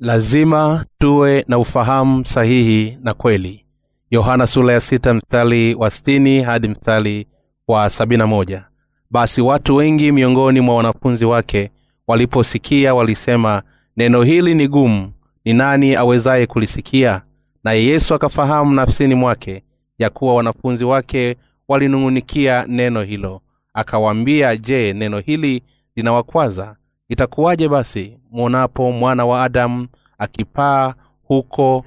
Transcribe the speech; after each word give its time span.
lazima 0.00 0.84
tuwe 0.98 1.44
na 1.48 1.58
ufahamu 1.58 2.26
sahihi 2.26 2.98
na 3.02 3.14
kweli. 3.14 3.66
Yohana 4.10 4.46
sula 4.46 4.72
ya 4.72 4.80
sita 4.80 5.14
mstari 5.14 5.74
wa 5.74 5.90
stini 5.90 6.42
hadi 6.42 6.68
mstari 6.68 7.26
wa 7.68 7.90
sabina 7.90 8.26
moja. 8.26 8.64
Basi 9.10 9.40
watu 9.42 9.76
wengi 9.76 10.12
miongoni 10.12 10.60
mwa 10.60 10.74
wanafunzi 10.76 11.24
wake 11.24 11.70
waliposikia 12.06 12.94
walisema 12.94 13.62
neno 13.96 14.22
hili 14.22 14.54
ni 14.54 14.68
gumu. 14.68 15.12
Ni 15.44 15.52
nani 15.52 15.94
awezaye 15.94 16.46
kulisikia? 16.46 17.22
Naye 17.64 17.84
yesu 17.84 18.14
akafahamu 18.14 18.74
nafsini 18.74 19.14
mwake 19.14 19.62
ya 19.98 20.10
kuwa 20.10 20.34
wanafunzi 20.34 20.84
wake 20.84 21.36
walinung'unikia 21.68 22.64
neno 22.68 23.02
hilo. 23.02 23.40
Akawaambia 23.74 24.56
je 24.56 24.92
neno 24.92 25.18
hili 25.18 25.62
linawakwaza 25.96 26.76
itakuwaje 27.08 27.68
basi 27.68 28.18
mwonapo 28.30 28.92
mwana 28.92 29.26
wa 29.26 29.44
adamu 29.44 29.88
akipaa 30.18 30.94
huko 31.22 31.84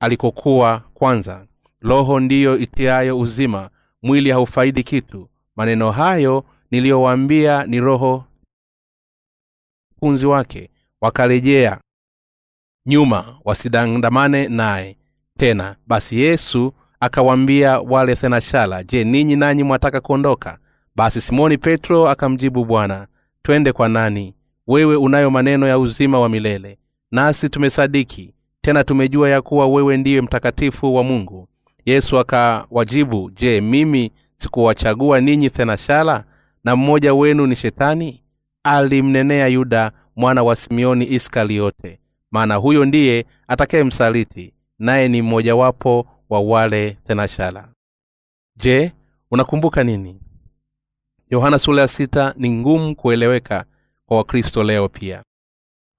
alikokuwa 0.00 0.82
kwanza? 0.94 1.46
Roho 1.80 2.20
ndiyo 2.20 2.58
itiayo 2.58 3.18
uzima 3.18 3.70
mwili 4.02 4.30
haufaidi 4.30 4.82
kitu. 4.82 5.28
Maneno 5.56 5.90
hayo 5.90 6.44
niliyowaambia 6.70 7.66
ni 7.66 7.80
roho 7.80 8.24
funzi 10.00 10.26
wake 10.26 10.70
wakarejea 11.00 11.80
nyuma 12.86 13.38
wasidandamane 13.44 14.48
naye 14.48 14.96
tena. 15.38 15.76
Basi 15.86 16.20
yesu 16.20 16.72
akawaambia 17.00 17.80
wale 17.80 18.16
thenashala 18.16 18.84
je 18.84 19.04
ninyi 19.04 19.36
nanyi 19.36 19.62
mwataka 19.62 20.00
kuondoka? 20.00 20.58
Basi 20.96 21.20
simoni 21.20 21.58
petro 21.58 22.08
akamjibu 22.08 22.64
bwana 22.64 23.06
twende 23.42 23.72
kwa 23.72 23.88
nani 23.88 24.34
wewe 24.68 24.96
unayo 24.96 25.30
maneno 25.30 25.66
ya 25.68 25.78
uzima 25.78 26.20
wa 26.20 26.28
milele 26.28 26.78
nasi 27.10 27.48
tumesadiki 27.48 28.34
tena 28.60 28.84
tumejua 28.84 29.28
ya 29.28 29.42
kuwa 29.42 29.66
wewe 29.66 29.96
ndiye 29.96 30.20
mtakatifu 30.20 30.94
wa 30.94 31.02
mungu. 31.04 31.48
Yesu 31.86 32.18
akawajibu 32.18 33.30
je 33.30 33.60
mimi 33.60 34.10
sikuwachagua 34.36 35.20
ninyi 35.20 35.50
thenashala 35.50 36.24
na 36.64 36.76
mmoja 36.76 37.14
wenu 37.14 37.46
ni 37.46 37.56
shetani? 37.56 38.22
Alimnenea 38.64 39.46
yuda 39.46 39.92
mwana 40.16 40.42
wa 40.42 40.56
simeoni 40.56 41.06
iskariote 41.06 42.00
maana 42.30 42.54
huyo 42.54 42.84
ndiye 42.84 43.26
atakayemsaliti 43.48 44.54
naye 44.78 45.08
ni 45.08 45.22
mmojawapo 45.22 46.06
wa 46.30 46.40
wale 46.40 46.98
thenashala 47.06 47.68
je 48.56 48.92
unakumbuka 49.30 49.84
nini? 49.84 50.20
Yohana 51.30 51.58
sula 51.58 51.82
ya 51.82 51.88
sita 51.88 52.34
ni 52.36 52.50
ngumu 52.52 52.96
kueleweka 52.96 53.64
kwa 54.08 54.16
wakristo 54.16 54.62
leo 54.62 54.88
pia. 54.88 55.22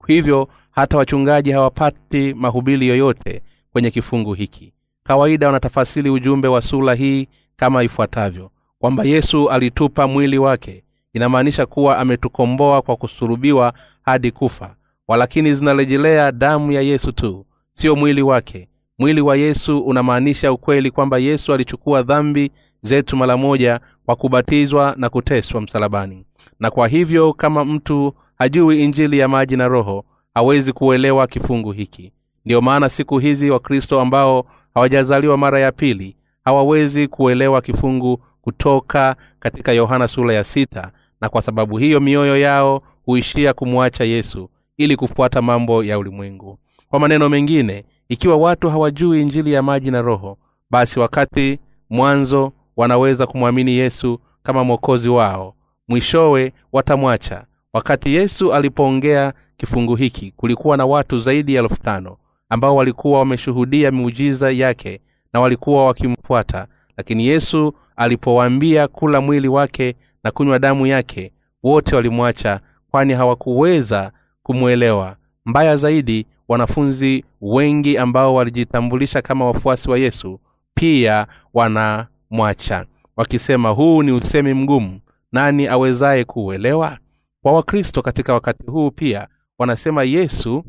Hivyo 0.06 0.48
hata 0.70 0.96
wachungaji 0.98 1.50
hawapati 1.50 2.34
mahubili 2.34 2.88
yoyote 2.88 3.42
kwenye 3.72 3.90
kifungu 3.90 4.34
hiki. 4.34 4.72
Kawaida 5.02 5.46
wanatafasili 5.46 6.10
ujumbe 6.10 6.48
wa 6.48 6.62
sula 6.62 6.94
hii 6.94 7.28
kama 7.56 7.82
ifuatavyo. 7.82 8.50
Kwamba 8.78 9.04
yesu 9.04 9.50
alitupa 9.50 10.06
mwili 10.08 10.38
wake. 10.38 10.84
Inamaanisha 11.12 11.66
kuwa 11.66 11.98
ametukomboa 11.98 12.82
kwa 12.82 12.96
kusurubiwa 12.96 13.72
hadi 14.02 14.30
kufa. 14.30 14.76
Walakini 15.08 15.54
zinarejelea 15.54 16.32
damu 16.32 16.72
ya 16.72 16.80
yesu 16.80 17.12
tu 17.12 17.46
siyo 17.72 17.96
mwili 17.96 18.22
wake. 18.22 18.68
Mwili 18.98 19.20
wa 19.20 19.36
yesu 19.36 19.78
unamaanisha 19.80 20.52
ukweli 20.52 20.90
kwamba 20.90 21.18
yesu 21.18 21.52
alichukua 21.54 22.02
dhambi 22.02 22.50
zetu 22.80 23.16
mara 23.16 23.36
moja 23.36 23.80
kwa 24.06 24.16
kubatizwa 24.16 24.94
na 24.98 25.08
kuteswa 25.08 25.60
msalabani 25.60 26.26
na 26.60 26.70
kwa 26.70 26.88
hivyo 26.88 27.32
kama 27.32 27.64
mtu 27.64 28.12
hajui 28.38 28.82
injili 28.84 29.18
ya 29.18 29.28
maji 29.28 29.56
na 29.56 29.68
roho 29.68 30.04
hawezi 30.34 30.72
kuelewa 30.72 31.26
kifungu 31.26 31.72
hiki. 31.72 32.12
Ndiyo 32.44 32.60
maana 32.60 32.88
siku 32.88 33.18
hizi 33.18 33.50
wakristo 33.50 34.00
ambao 34.00 34.44
hawajazaliwa 34.74 35.36
mara 35.36 35.60
ya 35.60 35.72
pili 35.72 36.16
hawawezi 36.44 37.08
kuelewa 37.08 37.60
kifungu 37.62 38.22
kutoka 38.42 39.16
katika 39.38 39.72
yohana 39.72 40.08
sura 40.08 40.34
ya 40.34 40.44
sita 40.44 40.92
na 41.20 41.28
kwa 41.28 41.42
sababu 41.42 41.78
hiyo 41.78 42.00
mioyo 42.00 42.36
yao 42.36 42.82
huishia 43.04 43.52
kumwacha 43.52 44.04
yesu 44.04 44.50
ili 44.76 44.96
kufuata 44.96 45.42
mambo 45.42 45.84
ya 45.84 45.98
ulimwengu. 45.98 46.58
Kwa 46.88 47.00
maneno 47.00 47.28
mengine 47.28 47.84
ikiwa 48.08 48.36
watu 48.36 48.68
hawajui 48.70 49.20
injili 49.22 49.52
ya 49.52 49.62
maji 49.62 49.90
na 49.90 50.02
roho 50.02 50.38
basi 50.70 51.00
wakati 51.00 51.58
mwanzo 51.90 52.52
wanaweza 52.76 53.26
kumwamini 53.26 53.72
yesu 53.72 54.20
kama 54.42 54.64
mwokozi 54.64 55.08
wao 55.08 55.54
mwishowe 55.90 56.52
watamwacha. 56.72 57.44
Wakati 57.72 58.14
yesu 58.14 58.52
alipoongea 58.54 59.32
kifungu 59.56 59.96
hiki 59.96 60.32
kulikuwa 60.36 60.76
na 60.76 60.86
watu 60.86 61.18
zaidi 61.18 61.54
ya 61.54 61.62
elfu 61.62 61.80
tano 61.82 62.16
ambao 62.48 62.76
walikuwa 62.76 63.18
wameshuhudia 63.18 63.90
miujiza 63.90 64.50
yake 64.50 65.00
na 65.32 65.40
walikuwa 65.40 65.86
wakimfuata. 65.86 66.66
Lakini 66.96 67.26
yesu 67.26 67.72
alipowaambia 67.96 68.88
kula 68.88 69.20
mwili 69.20 69.48
wake 69.48 69.94
na 70.24 70.30
kunywa 70.30 70.58
damu 70.58 70.86
yake 70.86 71.32
wote 71.62 71.96
walimwacha 71.96 72.60
kwani 72.90 73.12
hawakuweza 73.14 74.12
kumwelewa. 74.42 75.16
Mbaya 75.46 75.76
zaidi 75.76 76.26
wanafunzi 76.48 77.24
wengi 77.40 77.98
ambao 77.98 78.34
walijitambulisha 78.34 79.22
kama 79.22 79.44
wafuasi 79.44 79.90
wa 79.90 79.98
yesu 79.98 80.40
pia 80.74 81.26
wanamwacha 81.54 82.84
wakisema 83.16 83.68
huu 83.68 84.02
ni 84.02 84.12
usemi 84.12 84.54
mgumu 84.54 85.00
nani 85.32 85.66
awezaye 85.66 86.24
kuuelewa? 86.24 86.98
Kwa 87.42 87.52
wakristo 87.52 88.02
katika 88.02 88.34
wakati 88.34 88.66
huu 88.66 88.90
pia 88.90 89.28
wanasema 89.58 90.04
yesu 90.04 90.64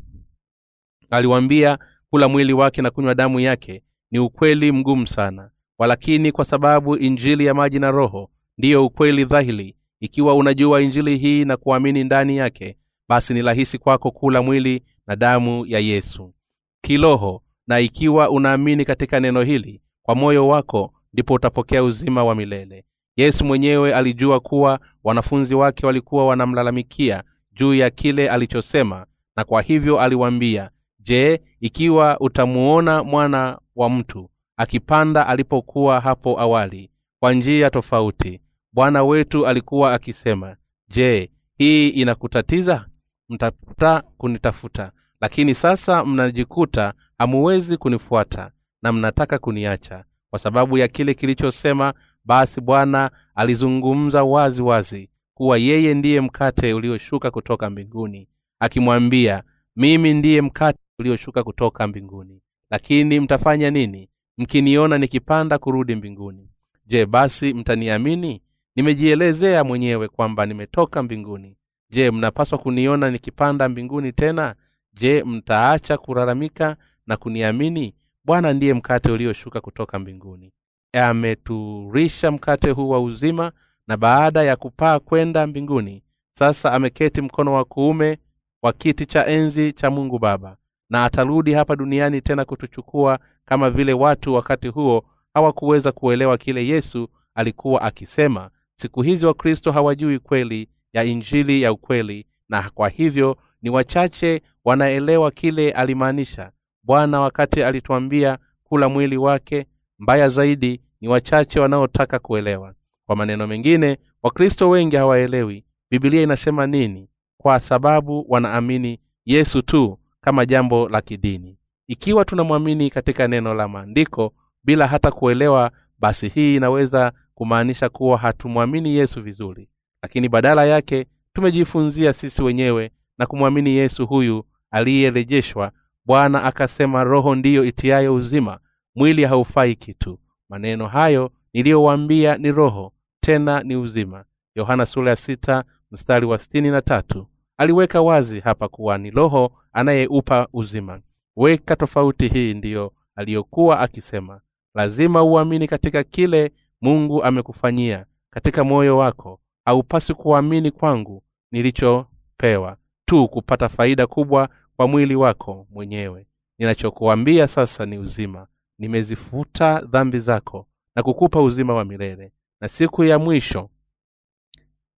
aliwaambia 1.10 1.78
kula 2.10 2.28
mwili 2.28 2.54
wake 2.54 2.82
na 2.82 2.90
kunywa 2.92 3.16
damu 3.16 3.40
yake 3.40 3.84
ni 4.12 4.20
ukweli 4.20 4.72
mgumu 4.72 5.08
sana. 5.08 5.50
Walakini 5.78 6.32
kwa 6.32 6.46
sababu 6.46 6.98
injili 6.98 7.46
ya 7.46 7.54
maji 7.54 7.80
na 7.80 7.92
roho 7.92 8.30
ndiyo 8.58 8.86
ukweli 8.86 9.26
dhahili 9.26 9.76
ikiwa 10.00 10.36
unajua 10.36 10.82
injili 10.82 11.18
hii 11.18 11.46
na 11.46 11.58
kuamini 11.58 12.04
ndani 12.04 12.38
yake 12.38 12.78
basi 13.10 13.34
ni 13.34 13.42
rahisi 13.42 13.78
kwako 13.78 14.12
kula 14.12 14.42
mwili 14.42 14.84
na 15.08 15.16
damu 15.16 15.66
ya 15.66 15.80
yesu. 15.80 16.34
Kiroho 16.82 17.44
na 17.68 17.80
ikiwa 17.80 18.30
unaamini 18.30 18.86
katika 18.86 19.20
neno 19.20 19.42
hili 19.42 19.82
kwa 20.04 20.16
moyo 20.16 20.48
wako 20.48 20.94
ndipo 21.14 21.34
utapokea 21.34 21.84
uzima 21.84 22.24
wa 22.24 22.36
milele 22.36 22.86
yesu 23.16 23.46
mwenyewe 23.46 23.96
alijua 23.96 24.40
kuwa 24.40 24.80
wanafunzi 25.04 25.56
wake 25.56 25.86
walikuwa 25.86 26.26
wanamlalamikia 26.26 27.24
juu 27.54 27.74
ya 27.74 27.90
kile 27.90 28.30
alichosema 28.30 29.06
na 29.36 29.44
kwa 29.44 29.62
hivyo 29.62 30.00
aliwaambia 30.00 30.70
je 31.00 31.42
ikiwa 31.60 32.20
utamuona 32.20 33.04
mwana 33.04 33.60
wa 33.76 33.90
mtu 33.90 34.30
akipanda 34.58 35.28
alipokuwa 35.28 36.00
hapo 36.00 36.40
awali 36.42 36.92
kwa 37.20 37.34
njia 37.34 37.70
tofauti 37.70 38.42
bwana 38.74 39.04
wetu 39.04 39.48
alikuwa 39.48 39.94
akisema 39.94 40.56
je 40.88 41.32
hii 41.58 41.90
inakutatiza? 41.90 42.88
Mtafuta 43.30 44.04
kunitafuta 44.18 44.92
lakini 45.22 45.56
sasa 45.56 46.06
mnajikuta 46.06 46.94
hamuwezi 47.18 47.78
kunifuata 47.78 48.52
na 48.84 48.92
mnataka 48.92 49.38
kuniacha 49.38 50.04
kwa 50.30 50.40
sababu 50.40 50.78
ya 50.78 50.88
kile 50.88 51.14
kilichosema 51.14 51.94
basi 52.26 52.62
bwana 52.62 53.12
alizungumza 53.36 54.24
wazi 54.24 54.62
wazi 54.62 55.09
kuwa 55.34 55.58
yeye 55.58 55.94
ndiye 55.94 56.22
mkate 56.22 56.74
ulioshuka 56.74 57.32
kutoka 57.32 57.70
mbinguni 57.70 58.28
akimwambia 58.59 59.44
mimi 59.76 60.14
ndiye 60.14 60.41
mkate 60.41 60.79
ulioshuka 61.00 61.44
kutoka 61.44 61.88
mbinguni. 61.88 62.41
Lakini 62.70 63.20
mtafanya 63.20 63.70
nini? 63.72 64.09
Mkiniona 64.38 64.97
nikipanda 64.97 65.58
kurudi 65.58 65.96
mbinguni. 65.96 66.50
Je 66.85 67.06
basi 67.06 67.53
mtaniamini? 67.53 68.41
Nimejielezea 68.76 69.64
mwenyewe 69.64 70.08
kwamba 70.08 70.46
nimetoka 70.46 71.03
mbinguni. 71.03 71.58
Je 71.90 72.12
mnapaswa 72.12 72.58
kuniona 72.58 73.12
nikipanda 73.12 73.70
mbinguni 73.70 74.12
tena? 74.14 74.56
Je 74.94 75.23
mtaacha 75.23 75.97
kulalamika 75.97 76.78
na 77.08 77.18
kuniamini? 77.18 77.96
Bwana 78.26 78.53
ndiye 78.53 78.73
mkate 78.73 79.12
ulioshuka 79.12 79.62
kutoka 79.62 80.00
mbinguni 80.00 80.52
ameturisha 80.93 82.32
mkate 82.32 82.70
huu 82.72 82.90
wa 82.90 82.99
uzima 82.99 83.52
na 83.88 83.97
baada 83.97 84.43
ya 84.43 84.55
kupaa 84.55 84.99
kwenda 84.99 85.47
mbinguni 85.47 86.03
sasa 86.32 86.73
ameketi 86.73 87.22
mkono 87.22 87.53
wa 87.53 87.66
kuume 87.66 88.17
wa 88.61 88.73
kiti 88.73 89.05
cha 89.05 89.28
enzi 89.28 89.73
cha 89.73 89.90
mungu 89.90 90.20
baba 90.20 90.58
na 90.90 91.05
atarudi 91.05 91.53
hapa 91.53 91.76
duniani 91.76 92.22
tena 92.22 92.46
kutuchukua 92.46 93.20
kama 93.46 93.70
vile 93.70 93.93
watu 93.93 94.34
wakati 94.34 94.67
huo 94.67 95.03
hawakuweza 95.34 95.91
kuelewa 95.91 96.38
kile 96.38 96.67
yesu 96.67 97.09
alikuwa 97.35 97.82
akisema. 97.82 98.49
Siku 98.76 99.02
hizi 99.02 99.26
wakristo 99.26 99.72
hawajui 99.72 100.20
kweli 100.20 100.70
ya 100.94 101.03
injili 101.03 101.61
ya 101.61 101.72
ukweli 101.73 102.26
na 102.49 102.70
kwa 102.73 102.90
hivyo 102.90 103.37
ni 103.61 103.70
wachache 103.70 104.41
wanaelewa 104.66 105.32
kile 105.32 105.72
alimaanisha. 105.72 106.52
Bwana 106.84 107.22
wakati 107.22 107.64
alituambia 107.64 108.37
kula 108.64 108.90
mwili 108.90 109.17
wake 109.17 109.66
mbaya 110.02 110.28
zaidi 110.30 110.82
ni 111.02 111.08
wachache 111.08 111.59
wanaotaka 111.59 112.20
kuelewa. 112.20 112.74
Kwa 113.06 113.16
maneno 113.16 113.48
mengine 113.48 113.98
wakristo 114.24 114.70
wengi 114.70 114.96
hawaelewi 114.96 115.66
bibilia 115.92 116.22
inasema 116.22 116.68
nini 116.68 117.09
kwa 117.38 117.59
sababu 117.59 118.26
wanaamini 118.30 119.00
yesu 119.26 119.62
tu 119.62 120.00
kama 120.22 120.46
jambo 120.46 120.90
la 120.90 121.02
kidini. 121.02 121.58
Ikiwa 121.88 122.26
tunamwamini 122.26 122.90
katika 122.90 123.28
neno 123.28 123.53
la 123.53 123.68
maandiko 123.68 124.34
bila 124.64 124.88
hata 124.88 125.12
kuelewa 125.12 125.72
basi 126.00 126.28
hii 126.30 126.56
inaweza 126.56 127.12
kumaanisha 127.36 127.90
kuwa 127.90 128.18
hatumwamini 128.18 128.96
yesu 128.96 129.22
vizuri. 129.22 129.70
Lakini 130.04 130.30
badala 130.30 130.66
yake 130.66 131.06
tumejifunzia 131.34 132.14
sisi 132.14 132.44
wenyewe 132.44 132.92
na 133.18 133.26
kumwamini 133.26 133.70
yesu 133.70 134.08
huyu 134.08 134.44
aliyerejeshwa. 134.72 135.72
Bwana 136.06 136.44
akasema 136.44 137.04
roho 137.04 137.36
ndiyo 137.36 137.64
itiayo 137.66 138.16
uzima 138.16 138.59
mwili 138.96 139.26
haufai 139.26 139.76
kitu. 139.76 140.20
Maneno 140.49 140.88
hayo 140.88 141.32
niliyowaambia 141.53 142.38
ni 142.38 142.52
roho 142.52 142.93
tena 143.20 143.64
ni 143.64 143.76
uzima. 143.76 144.26
Yohana 144.55 144.85
ya 145.09 145.16
sita 145.16 145.64
mstari 145.91 146.26
wa 146.26 146.38
tatu. 146.82 147.28
Aliweka 147.58 148.02
wazi 148.02 148.40
hapa 148.40 148.67
kuwa 148.67 148.97
ni 148.97 149.11
roho 149.11 149.52
anayeupa 149.73 150.47
uzima. 150.53 151.02
Weka 151.35 151.76
tofauti 151.76 152.28
hii 152.28 152.53
ndiyo 152.53 152.93
aliyokuwa 153.16 153.79
akisema. 153.79 154.41
Lazima 154.76 155.23
uamini 155.23 155.67
katika 155.67 156.03
kile 156.03 156.52
mungu 156.82 157.23
amekufanyia. 157.23 158.05
Katika 158.34 158.64
moyo 158.64 158.97
wako 158.97 159.40
haupaswi 159.66 160.16
kuamini 160.16 160.72
kwangu 160.72 161.23
nilichopewa. 161.52 162.78
Tu 163.05 163.28
kupata 163.28 163.70
faida 163.70 164.08
kubwa 164.08 164.49
kwa 164.76 164.87
mwili 164.87 165.16
wako 165.16 165.67
mwenyewe. 165.70 166.28
Ninachokuambia 166.59 167.47
sasa 167.47 167.85
ni 167.85 167.97
uzima 167.97 168.47
nimezifuta 168.82 169.82
dhambi 169.82 170.20
zako 170.20 170.68
na 170.96 171.04
kukupa 171.04 171.42
uzima 171.42 171.74
wa 171.74 171.86
milele. 171.86 172.32
Na 172.62 172.70
siku 172.70 173.04
ya 173.04 173.20
mwisho 173.20 173.70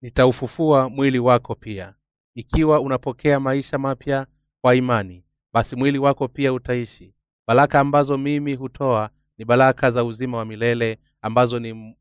nitaufufua 0.02 0.88
mwili 0.88 1.18
wako 1.18 1.54
pia. 1.54 1.94
Ikiwa 2.34 2.80
unapokea 2.80 3.40
maisha 3.40 3.78
mapya 3.78 4.26
kwa 4.60 4.74
imani 4.74 5.24
basi 5.52 5.76
mwili 5.76 5.98
wako 5.98 6.28
pia 6.28 6.52
utaishi. 6.52 7.14
Baraka 7.48 7.80
ambazo 7.80 8.18
mimi 8.18 8.54
hutoa 8.54 9.10
ni 9.38 9.44
baraka 9.44 9.90
za 9.90 10.04
uzima 10.04 10.36
wa 10.38 10.44
milele 10.44 10.98
ambazo 11.22 11.58
ni 11.58 11.96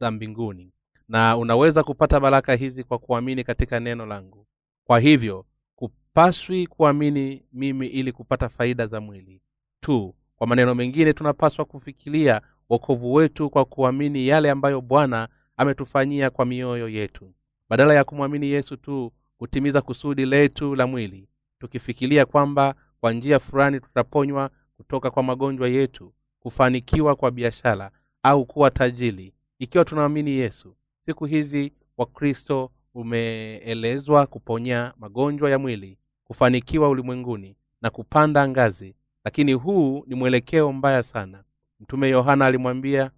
za 0.00 0.10
mbinguni. 0.10 0.72
Na 1.08 1.36
unaweza 1.36 1.82
kupata 1.82 2.20
baraka 2.20 2.54
hizi 2.54 2.84
kwa 2.84 2.98
kuamini 2.98 3.44
katika 3.44 3.80
neno 3.80 4.06
langu. 4.06 4.46
Kwa 4.86 5.00
hivyo 5.00 5.46
kupaswi 5.76 6.66
kuamini 6.66 7.42
mimi 7.52 7.86
ili 7.86 8.12
kupata 8.12 8.48
faida 8.48 8.86
za 8.86 9.00
mwili. 9.00 9.42
Tu 9.80 10.14
kwa 10.36 10.46
maneno 10.46 10.74
mengine 10.74 11.12
tunapaswa 11.12 11.64
kufikiria 11.64 12.40
wokovu 12.70 13.14
wetu 13.14 13.50
kwa 13.50 13.64
kuamini 13.64 14.28
yale 14.28 14.50
ambayo 14.50 14.80
bwana 14.80 15.28
ametufanyia 15.56 16.30
kwa 16.30 16.46
mioyo 16.46 16.88
yetu. 16.88 17.32
Badala 17.68 17.94
ya 17.94 18.04
kumwamini 18.04 18.46
yesu 18.46 18.76
tu 18.76 19.12
kutimiza 19.38 19.82
kusudi 19.82 20.26
letu 20.26 20.74
la 20.74 20.86
mwili. 20.86 21.28
Tukifikiria 21.58 22.26
kwamba 22.26 22.74
kwa 23.00 23.12
njia 23.12 23.38
fulani 23.38 23.80
tutaponywa 23.80 24.50
kutoka 24.76 25.10
kwa 25.10 25.22
magonjwa 25.22 25.68
yetu 25.68 26.12
kufanikiwa 26.40 27.16
kwa 27.16 27.30
biashara 27.30 27.90
au 28.22 28.46
kuwa 28.46 28.70
tajili 28.70 29.34
ikiwa 29.58 29.84
tunaamini 29.84 30.30
yesu 30.30 30.76
siku 31.00 31.24
hizi 31.24 31.72
wakristo 31.96 32.70
umeelezwa 32.94 34.26
kuponya 34.26 34.92
magonjwa 34.98 35.50
ya 35.50 35.58
mwili 35.58 35.98
kufanikiwa 36.24 36.88
ulimwenguni 36.88 37.56
na 37.82 37.90
kupanda 37.90 38.48
ngazi 38.48 38.94
lakini 39.26 39.52
huu 39.52 40.04
ni 40.06 40.14
mwelekeo 40.14 40.72
mbaya 40.72 41.02
sana. 41.02 41.44
Mtume 41.80 42.08
yohana 42.08 42.46
alimwambia 42.46 43.10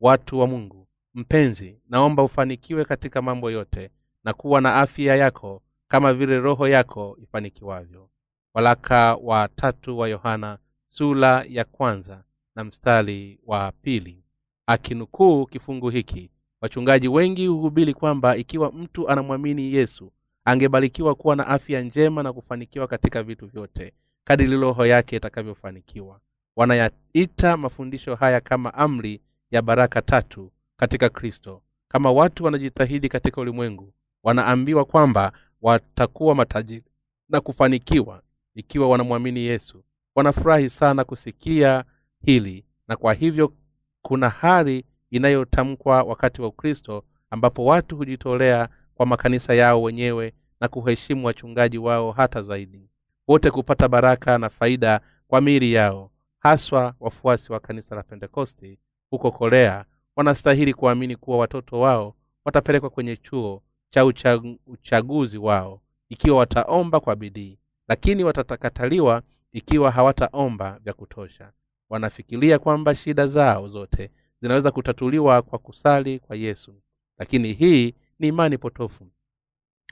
watu 0.00 0.38
wa 0.38 0.46
mungu 0.46 0.88
mpenzi 1.14 1.80
naomba 1.88 2.22
ufanikiwe 2.22 2.84
katika 2.84 3.22
mambo 3.22 3.50
yote 3.50 3.90
na 4.24 4.32
kuwa 4.32 4.60
na 4.60 4.74
afya 4.74 5.16
yako 5.16 5.62
kama 5.88 6.12
vile 6.14 6.38
roho 6.40 6.68
yako 6.68 7.16
ifanikiwavyo. 7.22 8.08
Walaka 8.54 9.14
wa 9.14 9.48
tatu 9.48 9.98
wa 9.98 10.08
yohana 10.08 10.58
sula 10.88 11.44
ya 11.48 11.64
kwanza 11.64 12.24
na 12.56 12.64
mstari 12.64 13.38
wa 13.46 13.72
pili. 13.82 14.24
Akinukuu 14.66 15.46
kifungu 15.46 15.90
hiki 15.90 16.30
wachungaji 16.60 17.08
wengi 17.08 17.46
huhubiri 17.46 17.94
kwamba 17.94 18.36
ikiwa 18.36 18.72
mtu 18.72 19.08
anamwamini 19.08 19.72
yesu 19.74 20.12
angebarikiwa 20.44 21.14
kuwa 21.14 21.36
na 21.36 21.46
afya 21.46 21.80
njema 21.82 22.22
na 22.22 22.32
kufanikiwa 22.32 22.86
katika 22.86 23.22
vitu 23.22 23.46
vyote 23.46 23.92
kadiri 24.26 24.56
roho 24.56 24.86
yake 24.86 25.16
itakavyofanikiwa. 25.16 26.20
Wanayaita 26.56 27.56
mafundisho 27.56 28.14
haya 28.14 28.40
kama 28.40 28.74
amri 28.74 29.20
ya 29.50 29.62
baraka 29.62 30.02
tatu 30.02 30.52
katika 30.76 31.08
kristo. 31.08 31.62
Kama 31.88 32.12
watu 32.12 32.44
wanajitahidi 32.44 33.08
katika 33.08 33.40
ulimwengu 33.40 33.92
wanaambiwa 34.22 34.84
kwamba 34.84 35.32
watakuwa 35.62 36.34
matajiri 36.34 36.84
na 37.28 37.40
kufanikiwa 37.40 38.22
ikiwa 38.54 38.88
wanamwamini 38.88 39.40
yesu. 39.40 39.84
Wanafurahi 40.14 40.70
sana 40.70 41.04
kusikia 41.04 41.84
hili 42.24 42.64
na 42.88 42.96
kwa 42.96 43.14
hivyo 43.14 43.52
kuna 44.02 44.28
hali 44.28 44.84
inayotamkwa 45.10 46.02
wakati 46.02 46.42
wa 46.42 46.48
ukristo 46.48 47.04
ambapo 47.30 47.64
watu 47.64 47.96
hujitolea 47.96 48.68
kwa 48.94 49.06
makanisa 49.06 49.54
yao 49.54 49.82
wenyewe 49.82 50.32
na 50.60 50.68
kuheshimu 50.68 51.26
wachungaji 51.26 51.78
wao 51.78 52.12
hata 52.12 52.42
zaidi 52.42 52.88
wote 53.28 53.50
kupata 53.50 53.88
baraka 53.88 54.38
na 54.38 54.48
faida 54.48 55.00
kwa 55.28 55.40
miili 55.40 55.72
yao 55.72 56.10
haswa 56.38 56.94
wafuasi 57.00 57.52
wa 57.52 57.60
kanisa 57.60 57.94
la 57.96 58.02
pentekosti 58.02 58.78
huko 59.10 59.30
korea. 59.30 59.84
Wanastahili 60.16 60.74
kuamini 60.74 61.16
kuwa 61.16 61.38
watoto 61.38 61.80
wao 61.80 62.14
watapelekwa 62.44 62.90
kwenye 62.90 63.16
chuo 63.16 63.62
cha 63.90 64.02
uchag- 64.04 64.58
uchaguzi 64.66 65.38
wao 65.38 65.80
ikiwa 66.08 66.38
wataomba 66.38 67.00
kwa 67.00 67.16
bidii 67.16 67.58
lakini 67.88 68.24
watatakataliwa 68.24 69.22
ikiwa 69.52 69.90
hawataomba 69.90 70.78
vya 70.84 70.92
kutosha. 70.92 71.52
Wanafikiria 71.90 72.58
kwamba 72.58 72.94
shida 72.94 73.26
zao 73.26 73.68
zote 73.68 74.10
zinaweza 74.42 74.70
kutatuliwa 74.70 75.42
kwa 75.42 75.58
kusali 75.58 76.18
kwa 76.18 76.36
yesu 76.36 76.74
lakini 77.18 77.52
hii 77.52 77.94
ni 78.18 78.28
imani 78.28 78.58
potofu. 78.58 79.06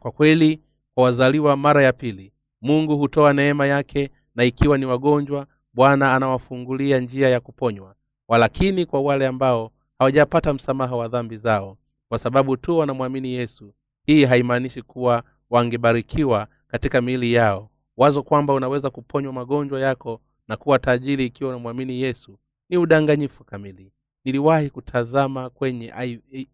Kwa 0.00 0.10
kweli 0.12 0.60
kwa 0.94 1.04
wazaliwa 1.04 1.56
mara 1.56 1.82
ya 1.82 1.92
pili 1.92 2.32
mungu 2.64 2.96
hutoa 2.96 3.32
neema 3.32 3.66
yake 3.66 4.10
na 4.34 4.44
ikiwa 4.44 4.78
ni 4.78 4.84
wagonjwa 4.86 5.46
bwana 5.74 6.14
anawafungulia 6.14 6.98
njia 7.00 7.28
ya 7.28 7.40
kuponywa. 7.40 7.94
Walakini 8.28 8.86
kwa 8.86 9.00
wale 9.00 9.26
ambao 9.26 9.70
hawajapata 9.98 10.52
msamaha 10.52 10.96
wa 10.96 11.08
dhambi 11.08 11.36
zao 11.36 11.76
kwa 12.08 12.18
sababu 12.18 12.56
tu 12.56 12.78
wanamwamini 12.78 13.32
yesu 13.32 13.74
hii 14.06 14.24
haimaanishi 14.24 14.82
kuwa 14.82 15.22
wangebarikiwa 15.50 16.46
katika 16.68 17.00
miili 17.00 17.32
yao. 17.32 17.70
Wazo 17.96 18.22
kwamba 18.22 18.54
unaweza 18.54 18.90
kuponywa 18.90 19.32
magonjwa 19.32 19.80
yako 19.80 20.20
na 20.48 20.56
kuwa 20.56 20.78
tajiri 20.78 21.26
ikiwa 21.26 21.50
unamwamini 21.50 22.00
yesu 22.02 22.38
ni 22.68 22.76
udanganyifu 22.76 23.44
kamili. 23.44 23.92
Niliwahi 24.24 24.70
kutazama 24.70 25.50
kwenye 25.50 25.92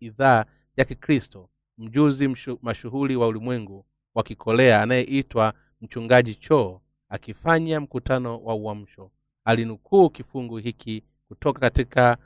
idhaa 0.01 0.45
ya 0.77 0.85
kikristo 0.85 1.49
mjuzi 1.79 2.37
mashuhuri 2.63 3.17
wa 3.17 3.27
ulimwengu 3.29 3.85
wa 4.15 4.23
kikolea 4.23 4.83
anayeitwa 4.83 5.55
mchungaji 5.81 6.35
choo 6.35 6.81
akifanya 7.09 7.81
mkutano 7.81 8.39
wa 8.39 8.55
uamsho. 8.55 9.11
Alinukuu 9.45 10.11
kifungu 10.11 10.57
hiki 10.57 11.03
kutoka 11.29 11.61
katika 11.61 12.17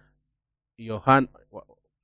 yohana, 0.79 1.29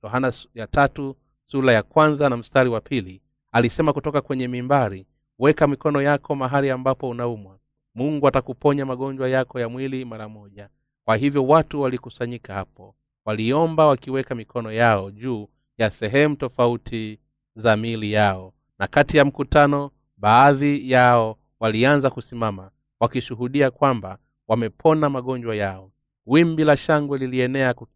yohana 0.03 0.33
ya 0.55 0.67
tatu 0.67 1.15
sura 1.45 1.73
ya 1.73 1.83
kwanza 1.83 2.29
na 2.29 2.37
mstari 2.37 2.69
wa 2.69 2.81
pili. 2.81 3.21
Alisema 3.51 3.93
kutoka 3.93 4.21
kwenye 4.21 4.47
mimbari 4.47 5.05
weka 5.39 5.67
mikono 5.67 6.01
yako 6.01 6.35
mahali 6.35 6.69
ambapo 6.69 7.09
unaumwa. 7.09 7.59
Mungu 7.95 8.27
atakuponya 8.27 8.85
magonjwa 8.85 9.29
yako 9.29 9.59
ya 9.59 9.69
mwili 9.69 10.05
mara 10.05 10.29
moja. 10.29 10.69
Kwa 11.05 11.15
hivyo 11.15 11.47
watu 11.47 11.81
walikusanyika 11.81 12.53
hapo. 12.53 12.95
Waliomba 13.25 13.87
wakiweka 13.87 14.35
mikono 14.35 14.71
yao 14.71 15.11
juu 15.11 15.47
ya 15.77 15.91
sehemu 15.91 16.35
tofauti 16.35 17.19
za 17.55 17.77
miili 17.77 18.11
yao. 18.11 18.53
Na 18.79 18.87
kati 18.87 19.17
ya 19.17 19.25
mkutano 19.25 19.91
baadhi 20.17 20.91
yao 20.91 21.37
walianza 21.65 22.09
kusimama 22.09 22.71
wakishuhudia 22.99 23.71
kwamba 23.71 24.17
wamepona 24.47 25.09
magonjwa 25.09 25.55
yao. 25.55 25.91
Wimbi 26.25 26.63
la 26.63 26.77
shangwe 26.77 27.17
lilienea 27.17 27.73
ku- 27.73 27.87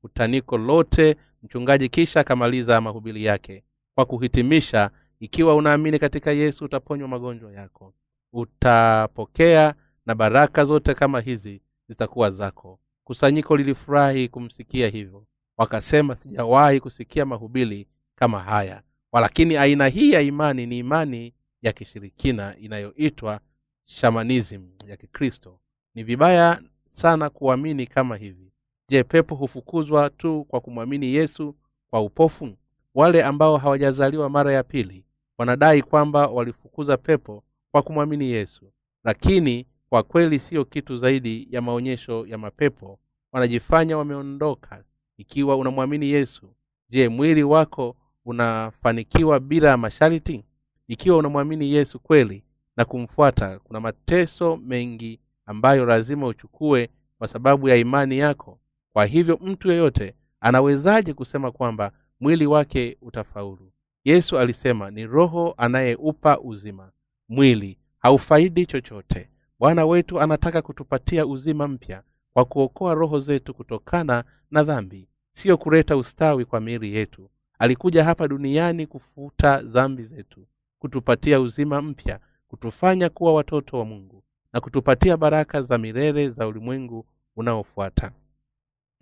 kutaniko 0.00 0.58
lote 0.58 1.16
mchungaji 1.42 1.88
kisha 1.88 2.20
akamaliza 2.20 2.80
mahubiri 2.80 3.24
yake 3.24 3.64
kwa 3.94 4.04
kuhitimisha 4.04 4.90
ikiwa 5.20 5.54
unaamini 5.54 5.98
katika 5.98 6.32
yesu 6.32 6.64
utaponywa 6.64 7.08
magonjwa 7.08 7.52
yako. 7.52 7.94
Utapokea 8.32 9.74
na 10.06 10.14
baraka 10.14 10.64
zote 10.64 10.94
kama 10.94 11.20
hizi 11.20 11.62
zitakuwa 11.88 12.30
zako. 12.30 12.80
Kusanyiko 13.04 13.56
lilifurahi 13.56 14.28
kumsikia 14.28 14.88
hivyo. 14.88 15.26
Wakasema 15.56 16.16
sijawahi 16.16 16.80
kusikia 16.80 17.26
mahubiri 17.26 17.88
kama 18.14 18.40
haya. 18.40 18.82
Walakini 19.12 19.56
aina 19.56 19.86
hii 19.88 20.12
ya 20.12 20.20
imani 20.20 20.66
ni 20.66 20.78
imani 20.78 21.34
ya 21.62 21.72
kishirikina 21.72 22.56
inayoitwa 22.56 23.40
shamanism 23.84 24.62
ya 24.86 24.96
kikristo. 24.96 25.60
Ni 25.94 26.02
vibaya 26.04 26.62
sana 26.88 27.30
kuamini 27.30 27.86
kama 27.86 28.16
hivi. 28.16 28.52
Je 28.88 29.04
pepo 29.04 29.34
hufukuzwa 29.34 30.10
tu 30.10 30.44
kwa 30.44 30.60
kumwamini 30.60 31.14
yesu 31.14 31.54
kwa 31.90 32.00
upofu? 32.00 32.56
Wale 32.94 33.24
ambao 33.24 33.56
hawajazaliwa 33.56 34.30
mara 34.30 34.52
ya 34.52 34.62
pili 34.62 35.04
wanadai 35.38 35.82
kwamba 35.82 36.26
walifukuza 36.28 36.96
pepo 36.96 37.44
kwa 37.72 37.82
kumwamini 37.82 38.24
yesu. 38.30 38.72
Lakini 39.04 39.66
kwa 39.88 40.02
kweli 40.02 40.38
siyo 40.38 40.64
kitu 40.64 40.96
zaidi 40.96 41.48
ya 41.50 41.62
maonyesho 41.62 42.26
ya 42.26 42.38
mapepo. 42.38 42.98
Wanajifanya 43.32 43.98
wameondoka 43.98 44.84
ikiwa 45.16 45.56
unamwamini 45.56 46.06
yesu. 46.06 46.54
Je 46.88 47.08
mwili 47.08 47.42
wako 47.42 47.96
unafanikiwa 48.24 49.40
bila 49.40 49.76
masharti 49.76 50.44
ikiwa 50.88 51.16
unamwamini 51.16 51.72
yesu 51.72 51.98
kweli 52.00 52.44
na 52.76 52.84
kumfuata 52.84 53.58
kuna 53.58 53.80
mateso 53.80 54.56
mengi 54.56 55.20
ambayo 55.46 55.86
lazima 55.86 56.26
uchukue 56.26 56.88
kwa 57.18 57.28
sababu 57.28 57.68
ya 57.68 57.76
imani 57.76 58.18
yako. 58.18 58.60
Kwa 58.92 59.06
hivyo 59.06 59.38
mtu 59.42 59.70
yeyote 59.70 60.14
anawezaje 60.40 61.14
kusema 61.14 61.50
kwamba 61.50 61.92
mwili 62.20 62.46
wake 62.46 62.96
utafaulu? 63.02 63.72
Yesu 64.04 64.38
alisema 64.38 64.90
ni 64.90 65.06
roho 65.06 65.54
anayeupa 65.56 66.40
uzima. 66.40 66.90
Mwili 67.28 67.78
haufaidi 67.98 68.66
chochote. 68.66 69.30
Bwana 69.58 69.86
wetu 69.86 70.20
anataka 70.20 70.62
kutupatia 70.62 71.26
uzima 71.26 71.68
mpya 71.68 72.02
kwa 72.32 72.44
kuokoa 72.44 72.94
roho 72.94 73.18
zetu 73.20 73.54
kutokana 73.54 74.24
na 74.50 74.62
dhambi 74.62 75.08
siyo 75.30 75.56
kuleta 75.56 75.96
ustawi 75.96 76.44
kwa 76.44 76.60
miili 76.60 76.94
yetu. 76.96 77.30
Alikuja 77.58 78.04
hapa 78.04 78.28
duniani 78.28 78.86
kufuta 78.86 79.62
dhambi 79.62 80.02
zetu 80.02 80.46
kutupatia 80.78 81.40
uzima 81.40 81.82
mpya 81.82 82.20
kutufanya 82.48 83.08
kuwa 83.08 83.32
watoto 83.34 83.78
wa 83.78 83.84
mungu 83.84 84.22
na 84.52 84.60
kutupatia 84.60 85.16
baraka 85.16 85.62
za 85.62 85.78
milele 85.78 86.28
za 86.30 86.46
ulimwengu 86.46 87.06
unaofuata. 87.36 88.12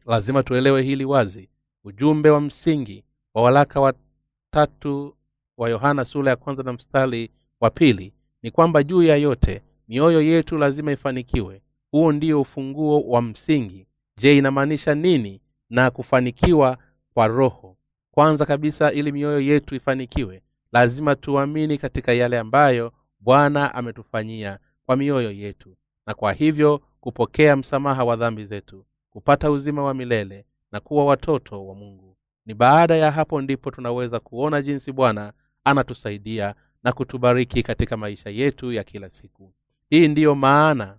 Lazima 0.07 0.43
tuelewe 0.43 0.83
hili 0.83 1.05
wazi. 1.05 1.49
Ujumbe 1.85 2.31
wa 2.31 2.41
msingi 2.41 3.05
wa 3.35 3.43
walaka 3.43 3.81
wa 3.81 3.95
tatu 4.51 5.17
wa 5.57 5.69
yohana 5.71 6.05
sura 6.05 6.31
ya 6.31 6.37
kwanza 6.37 6.63
na 6.63 6.73
mstari 6.73 7.31
wa 7.61 7.71
pili 7.71 8.13
ni 8.43 8.51
kwamba 8.51 8.83
juu 8.83 9.03
ya 9.03 9.17
yote 9.17 9.63
mioyo 9.89 10.23
yetu 10.23 10.59
lazima 10.59 10.93
ifanikiwe. 10.93 11.63
Huo 11.91 12.13
ndio 12.13 12.41
ufunguo 12.41 13.01
wa 13.01 13.23
msingi. 13.23 13.87
Je 14.17 14.39
inamaanisha 14.39 14.95
nini 14.95 15.41
na 15.71 15.91
kufanikiwa 15.91 16.79
kwa 17.15 17.27
roho? 17.27 17.77
Kwanza 18.11 18.47
kabisa 18.47 18.93
ili 18.93 19.13
mioyo 19.13 19.41
yetu 19.41 19.75
ifanikiwe 19.75 20.43
lazima 20.73 21.15
tuamini 21.17 21.79
katika 21.79 22.13
yale 22.13 22.39
ambayo 22.39 22.93
bwana 23.21 23.75
ametufanyia 23.75 24.59
kwa 24.87 24.97
mioyo 24.97 25.31
yetu 25.33 25.77
na 26.07 26.15
kwa 26.15 26.33
hivyo 26.33 26.81
kupokea 27.01 27.57
msamaha 27.57 28.05
wa 28.05 28.17
dhambi 28.17 28.45
zetu 28.45 28.87
kupata 29.11 29.51
uzima 29.51 29.83
wa 29.83 29.95
milele 29.95 30.47
na 30.73 30.81
kuwa 30.81 31.05
watoto 31.05 31.67
wa 31.67 31.75
mungu. 31.75 32.17
Ni 32.47 32.55
baada 32.55 32.97
ya 32.97 33.11
hapo 33.11 33.41
ndipo 33.43 33.71
tunaweza 33.71 34.21
kuona 34.21 34.63
jinsi 34.63 34.93
bwana 34.93 35.33
anatusaidia 35.65 36.55
na 36.83 36.93
kutubariki 36.93 37.63
katika 37.63 37.97
maisha 37.97 38.31
yetu 38.31 38.73
ya 38.73 38.85
kila 38.85 39.11
siku. 39.11 39.55
Hii 39.91 40.09
ndiyo 40.09 40.35
maana 40.35 40.99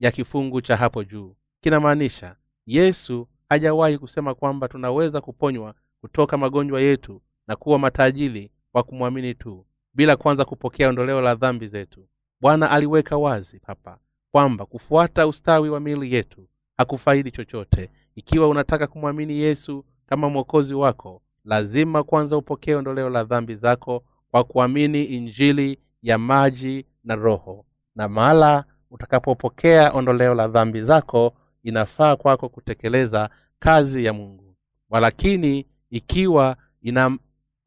ya 0.00 0.10
kifungu 0.10 0.60
cha 0.60 0.76
hapo 0.76 1.04
juu. 1.04 1.36
Kinamaanisha 1.60 2.36
yesu 2.66 3.28
hajawahi 3.48 3.98
kusema 3.98 4.34
kwamba 4.34 4.68
tunaweza 4.68 5.20
kuponywa 5.20 5.74
kutoka 6.00 6.36
magonjwa 6.36 6.80
yetu 6.80 7.22
na 7.46 7.56
kuwa 7.56 7.78
matajiri 7.78 8.50
kwa 8.72 8.82
kumwamini 8.82 9.34
tu 9.34 9.66
bila 9.94 10.16
kwanza 10.16 10.44
kupokea 10.44 10.88
ondoleo 10.88 11.20
la 11.20 11.34
dhambi 11.34 11.66
zetu. 11.66 12.08
Bwana 12.40 12.70
aliweka 12.70 13.16
wazi 13.18 13.60
hapa 13.66 13.98
kwamba 14.32 14.66
kufuata 14.66 15.26
ustawi 15.26 15.70
wa 15.70 15.80
mili 15.80 16.14
yetu 16.14 16.48
hakufaidi 16.76 17.30
chochote. 17.30 17.90
Ikiwa 18.14 18.48
unataka 18.48 18.86
kumwamini 18.86 19.32
yesu 19.38 19.84
kama 20.06 20.28
mwokozi 20.30 20.74
wako 20.74 21.22
lazima 21.44 22.02
kwanza 22.02 22.36
upokee 22.36 22.74
ondoleo 22.74 23.10
la 23.10 23.24
dhambi 23.24 23.54
zako 23.54 24.04
kwa 24.30 24.44
kuamini 24.44 25.04
injili 25.04 25.78
ya 26.02 26.18
maji 26.18 26.86
na 27.04 27.14
roho. 27.14 27.66
Na 27.96 28.08
mahala 28.08 28.64
utakapopokea 28.90 29.92
ondoleo 29.92 30.34
la 30.34 30.48
dhambi 30.48 30.82
zako 30.82 31.32
inafaa 31.62 32.16
kwako 32.16 32.48
kutekeleza 32.48 33.30
kazi 33.58 34.04
ya 34.04 34.12
mungu. 34.12 34.56
Walakini 34.90 35.66
ikiwa 35.90 36.56
ina, 36.82 37.18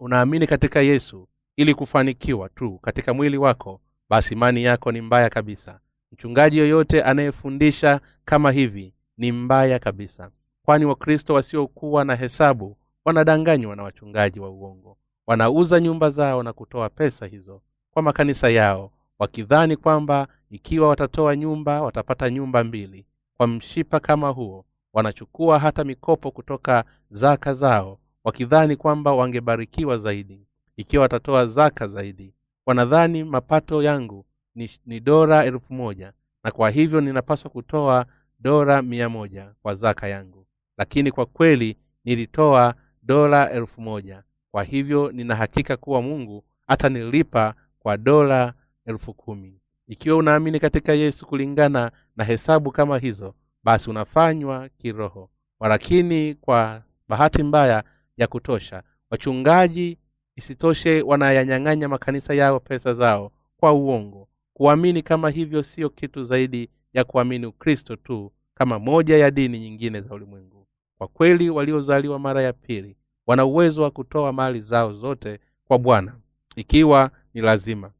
unaamini 0.03 0.47
katika 0.47 0.81
yesu 0.81 1.27
ili 1.55 1.73
kufanikiwa 1.75 2.49
tu 2.49 2.79
katika 2.81 3.13
mwili 3.13 3.37
wako 3.37 3.81
basi 4.09 4.33
imani 4.33 4.63
yako 4.63 4.91
ni 4.91 5.01
mbaya 5.01 5.29
kabisa. 5.29 5.79
Mchungaji 6.11 6.57
yoyote 6.57 7.03
anayefundisha 7.03 8.01
kama 8.25 8.51
hivi 8.51 8.93
ni 9.17 9.31
mbaya 9.31 9.79
kabisa. 9.79 10.31
Kwani 10.65 10.85
wakristo 10.85 11.33
wasiokuwa 11.33 12.05
na 12.05 12.15
hesabu 12.15 12.77
wanadanganywa 13.05 13.75
na 13.75 13.83
wachungaji 13.83 14.39
wa 14.39 14.49
uongo. 14.49 14.97
Wanauza 15.27 15.79
nyumba 15.79 16.09
zao 16.09 16.43
na 16.43 16.53
kutoa 16.53 16.89
pesa 16.89 17.25
hizo 17.25 17.61
kwa 17.91 18.01
makanisa 18.01 18.49
yao 18.49 18.91
wakidhani 19.19 19.75
kwamba 19.75 20.27
ikiwa 20.49 20.87
watatoa 20.89 21.35
nyumba 21.35 21.81
watapata 21.81 22.29
nyumba 22.29 22.63
mbili. 22.63 23.05
Kwa 23.37 23.47
mshipa 23.47 23.99
kama 23.99 24.29
huo 24.29 24.65
wanachukua 24.93 25.59
hata 25.59 25.83
mikopo 25.83 26.31
kutoka 26.31 26.83
zaka 27.09 27.53
zao 27.53 27.99
wakidhani 28.23 28.75
kwamba 28.75 29.13
wangebarikiwa 29.13 29.97
zaidi 29.97 30.47
ikiwa 30.77 31.01
watatoa 31.01 31.45
zaka 31.47 31.87
zaidi. 31.87 32.33
Wanadhani 32.65 33.23
mapato 33.23 33.83
yangu 33.83 34.25
ni, 34.55 34.69
ni 34.85 34.99
dora 34.99 35.45
elfu 35.45 35.73
moja 35.73 36.13
na 36.43 36.51
kwa 36.51 36.69
hivyo 36.69 37.01
ninapaswa 37.01 37.51
kutoa 37.51 38.05
dora 38.39 38.81
mia 38.81 39.09
moja 39.09 39.53
kwa 39.61 39.75
zaka 39.75 40.07
yangu. 40.07 40.45
Lakini 40.77 41.11
kwa 41.11 41.25
kweli 41.25 41.77
nilitoa 42.05 42.73
dola 43.03 43.51
elfu 43.51 43.81
moja. 43.81 44.23
Kwa 44.51 44.63
hivyo 44.63 45.11
ninahakika 45.11 45.77
kuwa 45.77 46.01
mungu 46.01 46.43
atanilipa 46.67 47.53
kwa 47.79 47.97
dola 47.97 48.53
elfu 48.85 49.13
kumi. 49.13 49.59
Ikiwa 49.87 50.17
unaamini 50.17 50.59
katika 50.59 50.93
yesu 50.93 51.25
kulingana 51.25 51.91
na 52.15 52.23
hesabu 52.23 52.71
kama 52.71 52.97
hizo 52.97 53.35
basi 53.63 53.89
unafanywa 53.89 54.69
kiroho. 54.69 55.29
Walakini 55.59 56.35
kwa 56.35 56.83
bahati 57.07 57.43
mbaya 57.43 57.83
ya 58.17 58.27
kutosha. 58.27 58.83
Wachungaji 59.09 59.97
isitoshe 60.35 61.01
wanayanyang'anya 61.01 61.89
makanisa 61.89 62.33
yao 62.33 62.59
pesa 62.59 62.93
zao 62.93 63.31
kwa 63.57 63.73
uongo. 63.73 64.27
Kuamini 64.53 65.01
kama 65.01 65.29
hivyo 65.29 65.63
sio 65.63 65.89
kitu 65.89 66.23
zaidi 66.23 66.69
ya 66.93 67.03
kuamini 67.03 67.45
ukristo 67.45 67.95
tu 67.95 68.31
kama 68.53 68.79
moja 68.79 69.17
ya 69.17 69.31
dini 69.31 69.59
nyingine 69.59 70.01
za 70.01 70.13
ulimwengu. 70.15 70.67
Kwa 70.97 71.07
kweli 71.07 71.49
waliozaliwa 71.49 72.19
mara 72.19 72.41
ya 72.41 72.53
pili 72.53 72.97
wana 73.27 73.45
uwezo 73.45 73.81
wa 73.81 73.91
kutoa 73.91 74.33
mali 74.33 74.61
zao 74.61 74.93
zote 74.93 75.39
kwa 75.67 75.79
bwana 75.79 76.15
ikiwa 76.55 77.11
ni 77.33 77.41
lazima. 77.41 77.91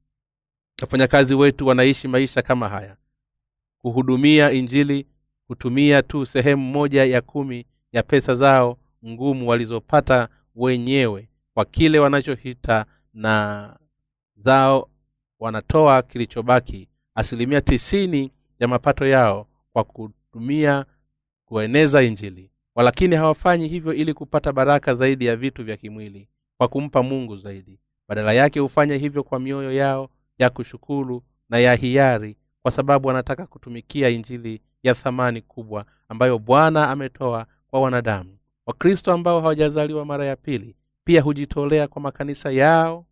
Wafanyakazi 0.81 1.35
wetu 1.35 1.67
wanaishi 1.67 2.07
maisha 2.07 2.41
kama 2.41 2.69
haya. 2.69 2.97
Kuhudumia 3.77 4.51
injili 4.51 5.07
kutumia 5.47 6.01
tu 6.01 6.25
sehemu 6.25 6.63
moja 6.71 7.05
ya 7.05 7.21
kumi 7.21 7.65
ya 7.91 8.03
pesa 8.03 8.35
zao 8.35 8.77
ngumu 9.05 9.47
walizopata 9.49 10.27
wenyewe 10.55 11.29
kwa 11.53 11.65
kile 11.65 11.99
wanachohita 11.99 12.85
na 13.13 13.69
zao 14.35 14.89
wanatoa 15.39 16.01
kilichobaki 16.01 16.89
asilimia 17.15 17.61
tisini 17.61 18.31
ya 18.59 18.67
mapato 18.67 19.05
yao 19.05 19.47
kwa 19.73 19.83
kutumia 19.83 20.85
kueneza 21.45 22.03
injili. 22.03 22.51
Walakini 22.75 23.15
hawafanyi 23.15 23.67
hivyo 23.67 23.93
ili 23.93 24.13
kupata 24.13 24.53
baraka 24.53 24.93
zaidi 24.95 25.25
ya 25.25 25.35
vitu 25.35 25.63
vya 25.63 25.77
kimwili 25.77 26.29
kwa 26.57 26.67
kumpa 26.67 27.03
mungu 27.03 27.37
zaidi. 27.37 27.79
Badala 28.07 28.33
yake 28.33 28.59
hufanya 28.59 28.95
hivyo 28.95 29.23
kwa 29.23 29.39
mioyo 29.39 29.71
yao 29.73 30.09
ya 30.37 30.49
kushukuru 30.49 31.23
na 31.49 31.57
ya 31.59 31.75
hiari 31.75 32.37
kwa 32.61 32.71
sababu 32.71 33.07
wanataka 33.07 33.47
kutumikia 33.47 34.09
injili 34.09 34.61
ya 34.83 34.93
thamani 34.93 35.41
kubwa 35.41 35.85
ambayo 36.09 36.39
bwana 36.39 36.89
ametoa 36.89 37.45
kwa 37.67 37.81
wanadamu 37.81 38.37
wakristo 38.65 39.11
ambao 39.13 39.41
hawajazaliwa 39.41 40.05
mara 40.05 40.25
ya 40.25 40.35
pili 40.35 40.75
pia 41.03 41.21
hujitolea 41.21 41.87
kwa 41.87 42.01
makanisa 42.01 42.51
yao 42.51 43.05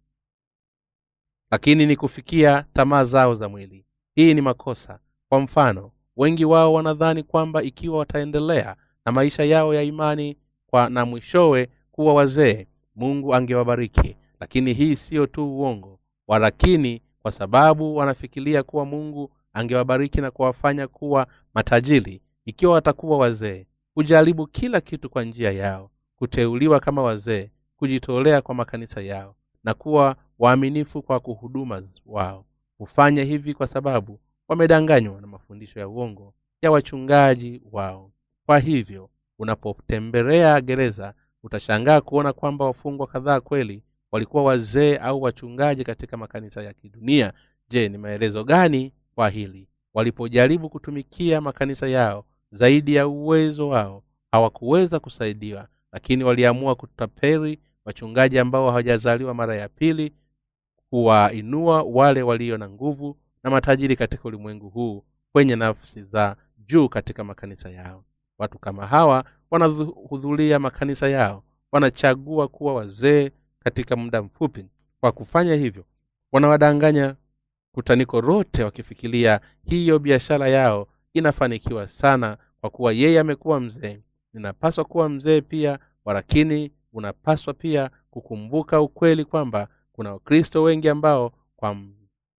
lakini 1.51 1.85
ni 1.85 1.95
kufikia 1.95 2.65
tamaa 2.73 3.03
zao 3.03 3.35
za 3.35 3.49
mwili. 3.49 3.85
Hii 4.15 4.33
ni 4.33 4.41
makosa. 4.41 4.99
Kwa 5.29 5.39
mfano 5.39 5.91
wengi 6.17 6.45
wao 6.45 6.73
wanadhani 6.73 7.23
kwamba 7.23 7.63
ikiwa 7.63 7.97
wataendelea 7.97 8.75
na 9.05 9.11
maisha 9.11 9.43
yao 9.43 9.73
ya 9.73 9.83
imani 9.83 10.37
kwa 10.67 10.89
na 10.89 11.05
mwishowe 11.05 11.69
kuwa 11.91 12.13
wazee 12.13 12.67
mungu 12.95 13.35
angewabariki. 13.35 14.17
Lakini 14.39 14.73
hii 14.73 14.95
siyo 14.95 15.25
tu 15.27 15.57
uongo. 15.57 15.99
Walakini 16.27 17.01
kwa 17.21 17.31
sababu 17.31 17.95
wanafikiria 17.95 18.63
kuwa 18.63 18.85
mungu 18.85 19.31
angewabariki 19.53 20.21
na 20.21 20.31
kuwafanya 20.31 20.87
kuwa 20.87 21.27
matajiri 21.53 22.21
ikiwa 22.45 22.73
watakuwa 22.73 23.17
wazee 23.17 23.65
hujaribu 23.95 24.47
kila 24.47 24.81
kitu 24.81 25.09
kwa 25.09 25.23
njia 25.23 25.51
yao 25.51 25.91
kuteuliwa 26.15 26.79
kama 26.79 27.01
wazee 27.01 27.51
kujitolea 27.77 28.41
kwa 28.41 28.55
makanisa 28.55 29.01
yao 29.01 29.35
na 29.63 29.73
kuwa 29.73 30.15
waaminifu 30.39 31.01
kwa 31.01 31.19
kuhuduma 31.19 31.83
wao. 32.05 32.45
Hufanya 32.77 33.23
hivi 33.23 33.53
kwa 33.53 33.67
sababu 33.67 34.19
wamedanganywa 34.47 35.21
na 35.21 35.27
mafundisho 35.27 35.79
ya 35.79 35.87
uongo 35.87 36.33
ya 36.61 36.71
wachungaji 36.71 37.61
wao. 37.71 38.11
Kwa 38.45 38.59
hivyo 38.59 39.09
unapotembelea 39.39 40.61
gereza 40.61 41.13
utashangaa 41.43 42.01
kuona 42.01 42.33
kwamba 42.33 42.65
wafungwa 42.65 43.07
kadhaa 43.07 43.39
kweli 43.39 43.83
walikuwa 44.11 44.43
wazee 44.43 44.97
au 44.97 45.21
wachungaji 45.21 45.83
katika 45.83 46.17
makanisa 46.17 46.63
ya 46.63 46.73
kidunia. 46.73 47.33
Je 47.69 47.89
ni 47.89 47.97
maelezo 47.97 48.43
gani 48.43 48.93
kwa 49.15 49.29
hili? 49.29 49.67
Walipojaribu 49.93 50.69
kutumikia 50.69 51.41
makanisa 51.41 51.87
yao 51.87 52.25
zaidi 52.51 52.95
ya 52.95 53.07
uwezo 53.07 53.69
wao 53.69 54.03
hawakuweza 54.31 54.99
kusaidiwa 54.99 55.67
lakini 55.91 56.23
waliamua 56.23 56.75
kutaperi 56.75 57.59
wachungaji 57.85 58.39
ambao 58.39 58.67
hawajazaliwa 58.69 59.33
mara 59.33 59.55
ya 59.55 59.69
pili 59.69 60.13
kuwainua 60.89 61.83
wale 61.83 62.21
walio 62.21 62.57
na 62.57 62.69
nguvu 62.69 63.17
na 63.43 63.49
matajiri 63.51 63.95
katika 63.95 64.23
ulimwengu 64.23 64.69
huu 64.69 65.03
kwenye 65.31 65.55
nafsi 65.55 66.03
za 66.03 66.35
juu 66.57 66.89
katika 66.89 67.23
makanisa 67.23 67.69
yao. 67.69 68.03
Watu 68.37 68.59
kama 68.59 68.87
hawa 68.87 69.23
wanahudhuria 69.51 70.59
makanisa 70.59 71.07
yao 71.09 71.43
wanachagua 71.71 72.47
kuwa 72.47 72.73
wazee 72.73 73.31
katika 73.59 73.95
muda 73.95 74.21
mfupi. 74.21 74.65
Kwa 74.99 75.11
kufanya 75.11 75.55
hivyo 75.55 75.85
wanawadanganya 76.31 77.15
kutaniko 77.71 78.21
lote 78.21 78.63
wakifikiria 78.63 79.41
hiyo 79.65 79.99
biashara 79.99 80.49
yao 80.49 80.87
inafanikiwa 81.13 81.87
sana 81.87 82.37
kwa 82.61 82.69
kuwa 82.69 82.93
yeye 82.93 83.19
amekuwa 83.19 83.59
mzee. 83.59 83.99
Ninapaswa 84.33 84.85
kuwa 84.85 85.09
mzee 85.09 85.41
pia 85.41 85.79
walakini 86.05 86.71
unapaswa 86.93 87.53
pia 87.53 87.89
kukumbuka 88.09 88.81
ukweli 88.81 89.25
kwamba 89.25 89.67
kuna 89.91 90.11
wakristo 90.13 90.63
wengi 90.63 90.89
ambao 90.89 91.31
kwa 91.55 91.77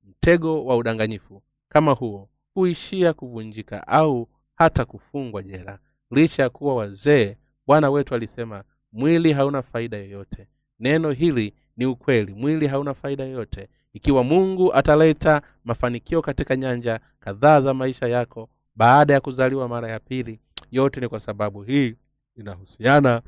mtego 0.03 0.65
wa 0.65 0.77
udanganyifu 0.77 1.43
kama 1.69 1.93
huo 1.93 2.29
huishia 2.55 3.13
kuvunjika 3.13 3.87
au 3.89 4.29
hata 4.55 4.85
kufungwa 4.85 5.43
jela. 5.43 5.79
Licha 6.11 6.43
ya 6.43 6.51
kuwa 6.51 6.75
wazee 6.75 7.37
bwana 7.67 7.91
wetu 7.91 8.15
alisema 8.15 8.65
mwili 8.93 9.33
hauna 9.33 9.63
faida 9.63 9.97
yoyote. 9.97 10.49
Neno 10.79 11.11
hili 11.11 11.55
ni 11.77 11.87
ukweli 11.87 12.35
mwili 12.35 12.67
hauna 12.67 12.95
faida 12.95 13.25
yoyote. 13.25 13.69
Ikiwa 13.93 14.25
mungu 14.25 14.75
ataleta 14.75 15.43
mafanikio 15.65 16.23
katika 16.23 16.57
nyanja 16.57 17.01
kadhaa 17.21 17.61
za 17.61 17.75
maisha 17.75 18.07
yako 18.09 18.49
baada 18.75 19.15
ya 19.15 19.21
kuzaliwa 19.21 19.69
mara 19.69 19.91
ya 19.91 20.01
pili 20.01 20.41
yote 20.71 21.01
ni 21.01 21.09
kwa 21.09 21.21
sababu 21.21 21.63
hii 21.63 21.95
inahusiana 22.37 23.23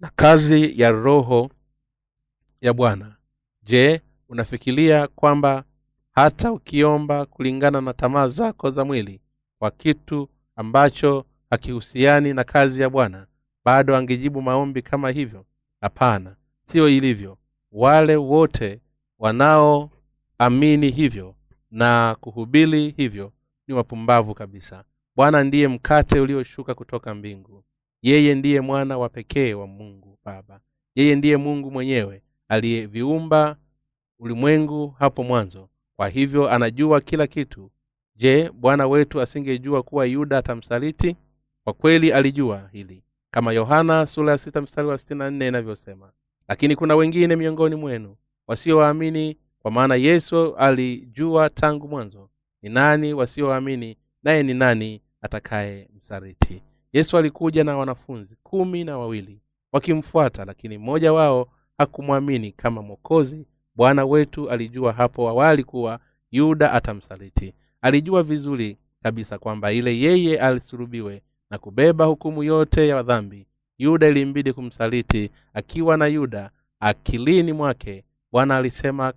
na 0.00 0.10
kazi 0.16 0.80
ya 0.80 0.90
roho 0.90 1.50
ya 2.60 2.72
bwana. 2.72 3.16
Je 3.62 4.00
unafikiria 4.28 5.06
kwamba 5.08 5.64
hata 6.12 6.52
ukiomba 6.52 7.26
kulingana 7.26 7.80
na 7.80 7.92
tamaa 7.94 8.26
zako 8.28 8.70
za 8.70 8.84
mwili 8.84 9.20
kwa 9.58 9.70
kitu 9.70 10.28
ambacho 10.56 11.24
hakihusiani 11.50 12.34
na 12.34 12.44
kazi 12.44 12.82
ya 12.82 12.90
bwana 12.90 13.26
bado 13.64 13.96
angejibu 13.96 14.42
maombi 14.42 14.82
kama 14.82 15.10
hivyo? 15.10 15.46
Hapana 15.80 16.36
sio 16.64 16.88
ilivyo. 16.88 17.38
Wale 17.72 18.16
wote 18.16 18.80
wanaoamini 19.18 20.90
hivyo 20.90 21.34
na 21.70 22.16
kuhubiri 22.20 22.90
hivyo 22.96 23.32
ni 23.68 23.74
wapumbavu 23.74 24.34
kabisa. 24.34 24.84
Bwana 25.16 25.44
ndiye 25.44 25.68
mkate 25.68 26.20
ulioshuka 26.20 26.74
kutoka 26.74 27.14
mbingu. 27.14 27.64
Yeye 28.02 28.34
ndiye 28.34 28.60
mwana 28.60 28.98
wa 28.98 29.08
pekee 29.08 29.54
wa 29.54 29.66
mungu 29.66 30.18
baba. 30.24 30.60
Yeye 30.94 31.14
ndiye 31.16 31.36
mungu 31.36 31.70
mwenyewe 31.70 32.22
aliyeviumba 32.48 33.56
ulimwengu 34.18 34.88
hapo 34.98 35.22
mwanzo. 35.24 35.68
Kwa 35.96 36.08
hivyo 36.08 36.50
anajua 36.50 37.00
kila 37.00 37.26
kitu. 37.26 37.70
Je 38.16 38.50
bwana 38.50 38.86
wetu 38.86 39.20
asingejua 39.20 39.82
kuwa 39.82 40.06
yuda 40.06 40.38
atamsaliti? 40.38 41.16
Kwa 41.64 41.72
kweli 41.72 42.12
alijua 42.12 42.68
hili 42.72 43.04
kama 43.30 43.52
yohana 43.52 44.06
sura 44.06 44.32
ya 44.54 44.60
mstari 44.62 44.88
wa 44.88 44.98
inavyosema. 45.48 46.12
Lakini 46.48 46.76
kuna 46.76 46.96
wengine 46.96 47.36
miongoni 47.36 47.74
mwenu 47.76 48.16
wasiowaamini 48.46 49.36
kwa 49.62 49.70
maana 49.70 49.94
yesu 49.94 50.56
alijua 50.56 51.50
tangu 51.50 51.88
mwanzo 51.88 52.30
ni 52.62 52.68
nani 52.70 53.14
wasioamini? 53.14 53.96
Naye 54.22 54.42
ni 54.42 54.54
nani 54.54 55.00
atakaye 55.22 55.88
msaliti? 55.96 56.62
Yesu 56.92 57.16
alikuja 57.18 57.64
na 57.64 57.76
wanafunzi 57.76 58.36
kumi 58.42 58.84
na 58.84 58.98
wawili 58.98 59.40
wakimfuata 59.72 60.44
lakini 60.44 60.78
mmoja 60.78 61.12
wao 61.12 61.48
hakumwamini 61.78 62.52
kama 62.52 62.82
mwokozi. 62.82 63.46
Bwana 63.74 64.04
wetu 64.04 64.50
alijua 64.50 64.92
hapo 64.92 65.28
awali 65.28 65.64
kuwa 65.64 66.00
yuda 66.30 66.72
atamsaliti. 66.72 67.54
Alijua 67.82 68.22
vizuri 68.22 68.76
kabisa 69.02 69.38
kwamba 69.38 69.72
ile 69.72 69.98
yeye 69.98 70.40
alisulubiwe 70.40 71.22
na 71.50 71.58
kubeba 71.58 72.04
hukumu 72.04 72.42
yote 72.42 72.88
ya 72.88 73.02
dhambi. 73.02 73.46
Yuda 73.78 74.08
ilimbidi 74.08 74.52
kumsaliti 74.52 75.30
akiwa 75.54 75.96
na 75.96 76.06
yuda 76.06 76.50
akilini 76.80 77.52
mwake. 77.52 78.04
Bwana 78.32 78.56
alisema 78.56 79.12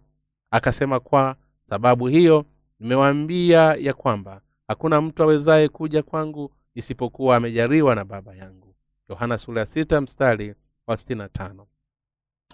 akasema 0.51 0.99
kwa 0.99 1.35
sababu 1.65 2.07
hiyo 2.07 2.45
nimewaambia 2.81 3.61
ya 3.79 3.93
kwamba 3.93 4.41
hakuna 4.67 5.01
mtu 5.01 5.23
awezaye 5.23 5.69
kuja 5.69 6.03
kwangu 6.03 6.53
isipokuwa 6.75 7.35
amejariwa 7.37 7.95
na 7.95 8.05
baba 8.05 8.35
yangu. 8.35 8.75
Yohana 9.09 9.37
ya 9.95 10.01
mstari 10.01 10.55
wa 10.87 10.97
tano. 11.29 11.67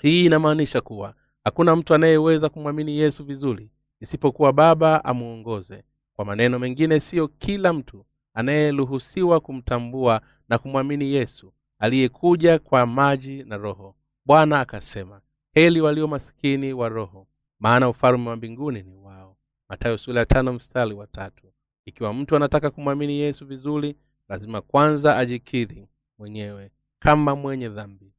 Hii 0.02 0.26
inamaanisha 0.26 0.82
kuwa 0.82 1.14
hakuna 1.44 1.76
mtu 1.76 1.94
anayeweza 1.94 2.50
kumwamini 2.50 2.98
yesu 2.98 3.24
vizuri 3.26 3.72
isipokuwa 4.00 4.54
baba 4.54 5.06
amuongoze. 5.06 5.84
Kwa 6.16 6.26
maneno 6.26 6.60
mengine 6.60 7.00
siyo 7.00 7.28
kila 7.28 7.74
mtu 7.74 8.06
anayeruhusiwa 8.34 9.40
kumtambua 9.40 10.22
na 10.50 10.58
kumwamini 10.58 11.06
yesu 11.14 11.54
aliyekuja 11.80 12.60
kwa 12.60 12.86
maji 12.86 13.44
na 13.44 13.58
roho. 13.58 13.96
Bwana 14.26 14.60
akasema 14.60 15.22
heli 15.54 15.82
walio 15.82 16.08
masikini 16.08 16.74
wa 16.74 16.90
roho 16.90 17.28
maana 17.60 17.90
ufalme 17.90 18.30
wa 18.30 18.36
mbinguni 18.36 18.84
ni 18.84 18.96
wao 18.96 19.27
matayo 19.70 19.98
sura 19.98 20.20
ya 20.20 20.26
tano 20.26 20.54
mstari 20.54 20.94
wa 20.94 21.08
tatu. 21.08 21.48
Ikiwa 21.86 22.14
mtu 22.14 22.36
anataka 22.36 22.70
kumwamini 22.70 23.14
yesu 23.20 23.46
vizuri 23.46 23.96
lazima 24.30 24.62
kwanza 24.62 25.18
ajikiri 25.18 25.88
mwenyewe 26.20 26.72
kama 27.00 27.36
mwenye 27.36 27.70
dhambi. 27.70 28.14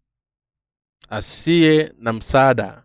Asiye 1.08 1.92
na 1.98 2.12
msaada 2.12 2.82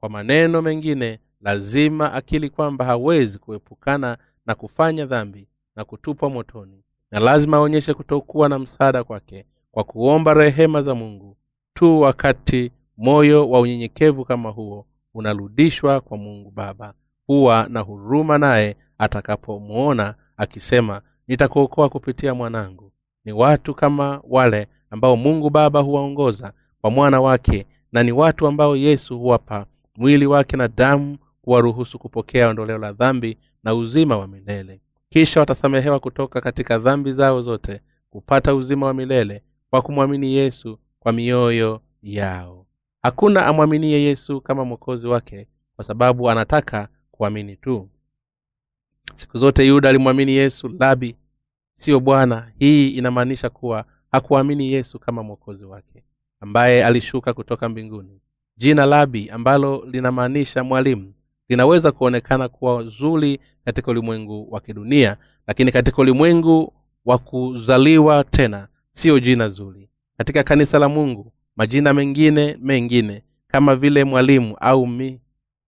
kwa 0.00 0.08
maneno 0.08 0.62
mengine 0.62 1.18
lazima 1.40 2.12
akili 2.12 2.50
kwamba 2.50 2.84
hawezi 2.84 3.38
kuepukana 3.38 4.18
na 4.46 4.54
kufanya 4.54 5.06
dhambi 5.06 5.48
na 5.76 5.84
kutupwa 5.84 6.30
motoni. 6.30 6.84
Na 7.10 7.20
lazima 7.20 7.56
aonyeshe 7.56 7.94
kutokuwa 7.94 8.48
na 8.48 8.58
msaada 8.58 9.04
kwake 9.04 9.44
kwa 9.70 9.84
kuomba 9.84 10.34
rehema 10.34 10.82
za 10.82 10.94
mungu 10.94 11.36
tu 11.74 12.00
wakati 12.00 12.72
moyo 12.96 13.50
wa 13.50 13.60
unyenyekevu 13.60 14.24
kama 14.24 14.48
huo 14.48 14.86
unarudishwa 15.14 16.00
kwa 16.00 16.16
mungu 16.16 16.50
baba 16.50 16.94
huwa 17.26 17.66
na 17.68 17.80
huruma 17.80 18.38
naye 18.38 18.76
atakapomwona 18.98 20.14
akisema 20.36 21.00
nitakuokoa 21.28 21.88
kupitia 21.88 22.34
mwanangu. 22.34 22.92
Ni 23.24 23.32
watu 23.32 23.74
kama 23.74 24.20
wale 24.28 24.66
ambao 24.90 25.16
mungu 25.16 25.50
baba 25.50 25.80
huwaongoza 25.80 26.52
kwa 26.80 26.90
mwana 26.90 27.20
wake 27.20 27.66
na 27.92 28.02
ni 28.02 28.12
watu 28.12 28.46
ambao 28.46 28.76
yesu 28.76 29.18
huwapa 29.18 29.66
mwili 29.96 30.26
wake 30.26 30.56
na 30.56 30.68
damu 30.68 31.18
kuwaruhusu 31.42 31.98
kupokea 31.98 32.48
ondoleo 32.48 32.78
la 32.78 32.92
dhambi 32.92 33.38
na 33.64 33.74
uzima 33.74 34.18
wa 34.18 34.28
milele. 34.28 34.80
Kisha 35.08 35.40
watasamehewa 35.40 36.00
kutoka 36.00 36.40
katika 36.40 36.78
dhambi 36.78 37.12
zao 37.12 37.42
zote 37.42 37.80
kupata 38.10 38.54
uzima 38.54 38.86
wa 38.86 38.94
milele 38.94 39.42
kwa 39.70 39.82
kumwamini 39.82 40.34
yesu 40.34 40.78
kwa 41.00 41.12
mioyo 41.12 41.80
yao. 42.02 42.66
Hakuna 43.02 43.46
amwaminie 43.46 44.02
yesu 44.02 44.40
kama 44.40 44.64
mwokozi 44.64 45.06
wake 45.08 45.48
kwa 45.76 45.84
sababu 45.84 46.30
anataka 46.30 46.88
kuamini 47.16 47.56
tu. 47.56 47.88
Siku 49.14 49.38
zote 49.38 49.66
yuda 49.66 49.88
alimwamini 49.88 50.32
yesu 50.32 50.68
labi 50.68 51.16
siyo 51.74 52.00
bwana. 52.00 52.52
Hii 52.58 52.88
inamaanisha 52.88 53.50
kuwa 53.50 53.84
hakuamini 54.12 54.72
yesu 54.72 54.98
kama 54.98 55.22
mwokozi 55.22 55.64
wake 55.64 56.04
ambaye 56.40 56.84
alishuka 56.84 57.32
kutoka 57.34 57.68
mbinguni. 57.68 58.20
Jina 58.56 58.86
labi 58.86 59.30
ambalo 59.30 59.84
linamaanisha 59.90 60.64
mwalimu 60.64 61.14
linaweza 61.48 61.92
kuonekana 61.92 62.48
kuwa 62.48 62.84
zuri 62.84 63.40
katika 63.64 63.90
ulimwengu 63.90 64.52
wa 64.52 64.60
kidunia 64.60 65.16
lakini 65.46 65.72
katika 65.72 66.02
ulimwengu 66.02 66.74
wa 67.04 67.18
kuzaliwa 67.18 68.24
tena 68.24 68.68
siyo 68.90 69.20
jina 69.20 69.48
zuri. 69.48 69.90
Katika 70.18 70.42
kanisa 70.42 70.78
la 70.78 70.88
mungu 70.88 71.32
majina 71.56 71.94
mengine 71.94 72.56
mengine 72.60 73.22
kama 73.46 73.76
vile 73.76 74.04
mwalimu 74.04 74.56
au 74.60 74.86
mi, 74.86 75.20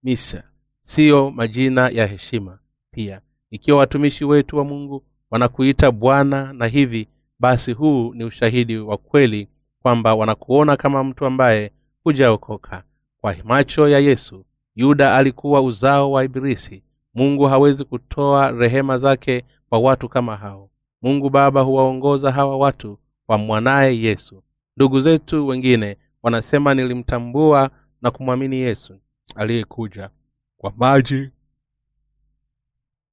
misa 0.02 0.44
siyo 0.87 1.31
majina 1.31 1.88
ya 1.88 2.07
heshima. 2.07 2.59
Pia 2.90 3.20
ikiwa 3.51 3.79
watumishi 3.79 4.25
wetu 4.25 4.57
wa 4.59 4.64
mungu 4.64 5.05
wanakuita 5.31 5.90
bwana 5.90 6.53
na 6.53 6.66
hivi 6.66 7.09
basi 7.38 7.72
huu 7.72 8.14
ni 8.14 8.25
ushahidi 8.25 8.79
wa 8.79 8.96
kweli 8.96 9.49
kwamba 9.83 10.14
wanakuona 10.14 10.77
kama 10.77 11.05
mtu 11.05 11.27
ambaye 11.27 11.70
hujaokoka. 12.05 12.83
Kwa 13.20 13.37
macho 13.44 13.88
ya 13.88 13.99
yesu 13.99 14.44
yuda 14.75 15.14
alikuwa 15.16 15.61
uzao 15.61 16.12
wa 16.12 16.25
ibilisi. 16.25 16.83
Mungu 17.14 17.44
hawezi 17.44 17.85
kutoa 17.85 18.51
rehema 18.51 18.99
zake 18.99 19.44
kwa 19.68 19.79
watu 19.79 20.09
kama 20.09 20.37
hao. 20.37 20.70
Mungu 21.03 21.31
baba 21.31 21.61
huwaongoza 21.61 22.33
hawa 22.33 22.57
watu 22.57 22.99
kwa 23.27 23.38
mwanaye 23.38 24.01
yesu. 24.03 24.42
Ndugu 24.77 25.01
zetu 25.01 25.46
wengine 25.46 25.96
wanasema 26.22 26.75
nilimtambua 26.75 27.70
na 28.03 28.11
kumwamini 28.11 28.57
yesu 28.57 28.94
aliyekuja 29.35 30.11
kwa 30.66 30.74
maji 30.76 31.31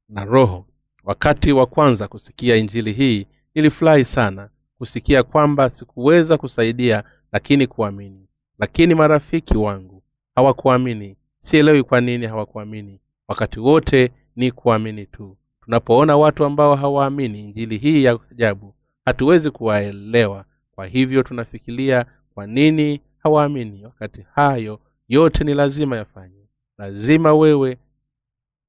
na 0.10 0.26
roho. 0.26 0.66
Wakati 1.04 1.52
wa 1.52 1.66
kwanza 1.66 2.08
kusikia 2.08 2.56
injili 2.56 2.92
hii 2.94 3.28
nilifurahi 3.56 4.06
sana 4.06 4.50
kusikia 4.78 5.24
kwamba 5.24 5.70
sikuweza 5.70 6.38
kusaidia 6.38 7.04
lakini 7.32 7.68
kuamini. 7.68 8.28
Lakini 8.60 8.96
marafiki 8.96 9.58
wangu 9.58 10.04
hawakuamini. 10.36 11.18
Sielewi 11.40 11.84
kwa 11.84 12.02
nini 12.02 12.26
hawakuamini. 12.26 13.00
Wakati 13.28 13.60
wote 13.60 14.12
ni 14.36 14.52
kuamini 14.52 15.06
tu. 15.06 15.38
Tunapoona 15.62 16.18
watu 16.18 16.46
ambao 16.46 16.76
hawaamini 16.76 17.40
injili 17.44 17.78
hii 17.78 18.04
ya 18.04 18.20
ajabu 18.32 18.76
hatuwezi 19.06 19.52
kuwaelewa. 19.52 20.46
Kwa 20.76 20.86
hivyo 20.86 21.24
tunafikiria 21.24 22.06
kwa 22.34 22.48
nini 22.48 23.02
hawaamini? 23.18 23.86
Wakati 23.86 24.26
hayo 24.36 24.80
yote 25.10 25.44
ni 25.44 25.54
lazima 25.54 25.98
yafanye 25.98 26.43
lazima 26.78 27.34
wewe 27.34 27.78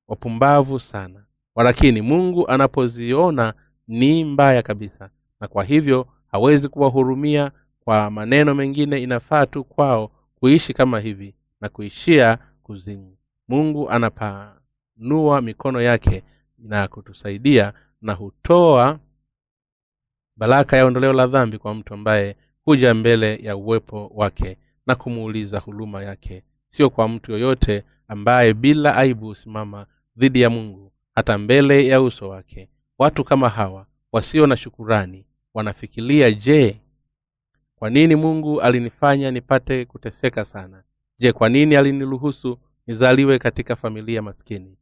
wapumbavu 0.09 0.81
sana. 0.81 1.25
Walakini 1.55 2.03
mungu 2.03 2.49
anapoziona 2.49 3.55
ni 3.89 4.25
mbaya 4.25 4.63
kabisa. 4.63 5.11
Na 5.41 5.49
kwa 5.49 5.65
hivyo 5.65 6.07
hawezi 6.27 6.69
kuwahurumia 6.69 7.51
kwa 7.81 8.11
maneno 8.11 8.55
mengine 8.55 9.03
inafaa 9.03 9.47
tu 9.47 9.65
kwao 9.65 10.11
kuishi 10.35 10.75
kama 10.75 11.01
hivi 11.01 11.35
na 11.61 11.69
kuishia 11.69 12.39
kuzimu. 12.63 13.17
Mungu 13.49 13.91
anapanua 13.91 15.41
mikono 15.43 15.81
yake 15.81 16.23
na 16.59 16.89
kutusaidia 16.89 17.73
na 18.03 18.13
hutoa 18.13 18.99
baraka 20.37 20.77
ya 20.77 20.85
ondoleo 20.87 21.13
la 21.13 21.27
dhambi 21.27 21.59
kwa 21.59 21.75
mtu 21.75 21.95
ambaye 21.95 22.37
huja 22.65 22.95
mbele 22.95 23.37
ya 23.37 23.57
uwepo 23.57 24.11
wake 24.15 24.57
na 24.87 24.95
kumuuliza 24.95 25.59
huluma 25.59 26.03
yake. 26.03 26.43
Sio 26.69 26.91
kwa 26.91 27.09
mtu 27.09 27.33
yoyote 27.33 27.85
ambaye 28.09 28.55
bila 28.55 28.97
aibu 28.97 29.27
husimama 29.27 29.87
dhidi 30.17 30.41
ya 30.41 30.51
mungu 30.51 30.93
hata 31.15 31.39
mbele 31.39 31.87
ya 31.87 32.03
uso 32.03 32.29
wake. 32.29 32.69
Watu 32.99 33.25
kama 33.25 33.49
hawa 33.49 33.87
wasio 34.13 34.47
na 34.47 34.57
shukurani 34.57 35.27
wanafikiria 35.55 36.31
je 36.33 36.81
kwa 37.77 37.91
nini 37.91 38.17
mungu 38.17 38.61
alinifanya 38.61 39.31
nipate 39.31 39.85
kuteseka 39.85 40.45
sana? 40.45 40.83
Je 41.19 41.33
kwa 41.33 41.49
nini 41.49 41.77
aliniruhusu 41.77 42.59
nizaliwe 42.87 43.39
katika 43.39 43.77
familia 43.77 44.23
maskini? 44.23 44.79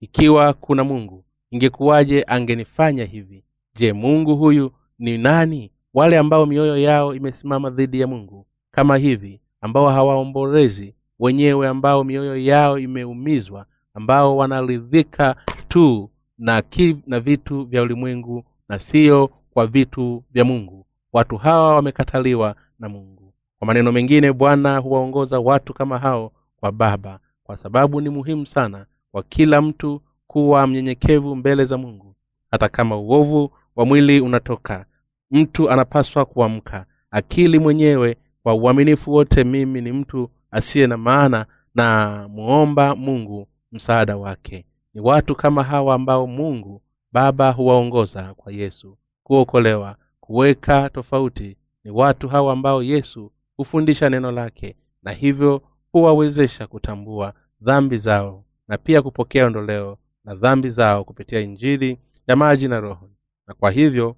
Ikiwa 0.00 0.52
kuna 0.52 0.84
mungu 0.84 1.24
ingekuwaje 1.50 2.22
angenifanya 2.26 3.04
hivi? 3.04 3.44
Je 3.74 3.92
mungu 3.92 4.36
huyu 4.36 4.72
ni 4.98 5.18
nani? 5.18 5.70
Wale 5.94 6.18
ambao 6.18 6.46
mioyo 6.46 6.76
yao 6.78 7.14
imesimama 7.14 7.70
dhidi 7.70 8.00
ya 8.00 8.06
mungu 8.06 8.46
kama 8.70 8.96
hivi 8.96 9.40
ambao 9.60 9.88
hawaombolezi 9.88 10.94
wenyewe 11.18 11.68
ambao 11.68 12.04
mioyo 12.04 12.36
yao 12.36 12.78
imeumizwa 12.78 13.66
ambao 13.94 14.36
wanaridhika 14.36 15.36
tu 15.68 16.10
na, 16.38 16.62
ki, 16.62 16.96
na 17.06 17.20
vitu 17.20 17.64
vya 17.64 17.82
ulimwengu 17.82 18.44
na 18.68 18.78
siyo 18.78 19.30
kwa 19.50 19.66
vitu 19.66 20.22
vya 20.30 20.44
mungu. 20.44 20.86
Watu 21.12 21.36
hawa 21.36 21.74
wamekataliwa 21.74 22.56
na 22.78 22.88
mungu. 22.88 23.34
Kwa 23.58 23.66
maneno 23.66 23.92
mengine 23.92 24.32
bwana 24.32 24.78
huwaongoza 24.78 25.40
watu 25.40 25.74
kama 25.74 25.98
hao 25.98 26.32
kwa 26.56 26.72
baba 26.72 27.18
kwa 27.44 27.56
sababu 27.56 28.00
ni 28.00 28.08
muhimu 28.08 28.46
sana 28.46 28.86
kwa 29.12 29.22
kila 29.22 29.62
mtu 29.62 30.02
kuwa 30.26 30.66
mnyenyekevu 30.66 31.36
mbele 31.36 31.64
za 31.64 31.78
mungu. 31.78 32.14
Hata 32.50 32.68
kama 32.68 32.96
uovu 32.96 33.50
wa 33.76 33.84
mwili 33.86 34.20
unatoka 34.20 34.86
mtu 35.30 35.70
anapaswa 35.70 36.24
kuamka. 36.24 36.86
Akili 37.10 37.58
mwenyewe 37.58 38.16
kwa 38.42 38.54
uaminifu 38.54 39.12
wote 39.12 39.44
mimi 39.44 39.80
ni 39.80 39.92
mtu 39.92 40.30
asiye 40.54 40.86
na 40.86 40.96
maana 40.96 41.46
na 41.74 42.28
muomba 42.28 42.96
mungu 42.96 43.48
msaada 43.72 44.16
wake. 44.16 44.66
Ni 44.94 45.00
watu 45.00 45.34
kama 45.36 45.62
hawa 45.62 45.94
ambao 45.94 46.26
mungu 46.26 46.82
baba 47.12 47.50
huwaongoza 47.52 48.34
kwa 48.34 48.52
yesu. 48.52 48.98
Kuokolewa 49.22 49.96
kuweka 50.20 50.90
tofauti 50.90 51.56
ni 51.84 51.90
watu 51.90 52.28
hawa 52.28 52.52
ambao 52.52 52.82
yesu 52.82 53.32
hufundisha 53.56 54.10
neno 54.10 54.32
lake 54.32 54.76
na 55.02 55.12
hivyo 55.12 55.62
huwawezesha 55.92 56.66
kutambua 56.66 57.34
dhambi 57.60 57.96
zao 57.98 58.44
na 58.68 58.78
pia 58.78 59.02
kupokea 59.02 59.46
ondoleo 59.46 59.98
na 60.24 60.34
dhambi 60.34 60.70
zao 60.70 61.04
kupitia 61.04 61.40
injili 61.40 61.98
ya 62.26 62.36
maji 62.36 62.68
na 62.68 62.80
roho. 62.80 63.10
Na 63.46 63.54
kwa 63.54 63.70
hivyo 63.70 64.16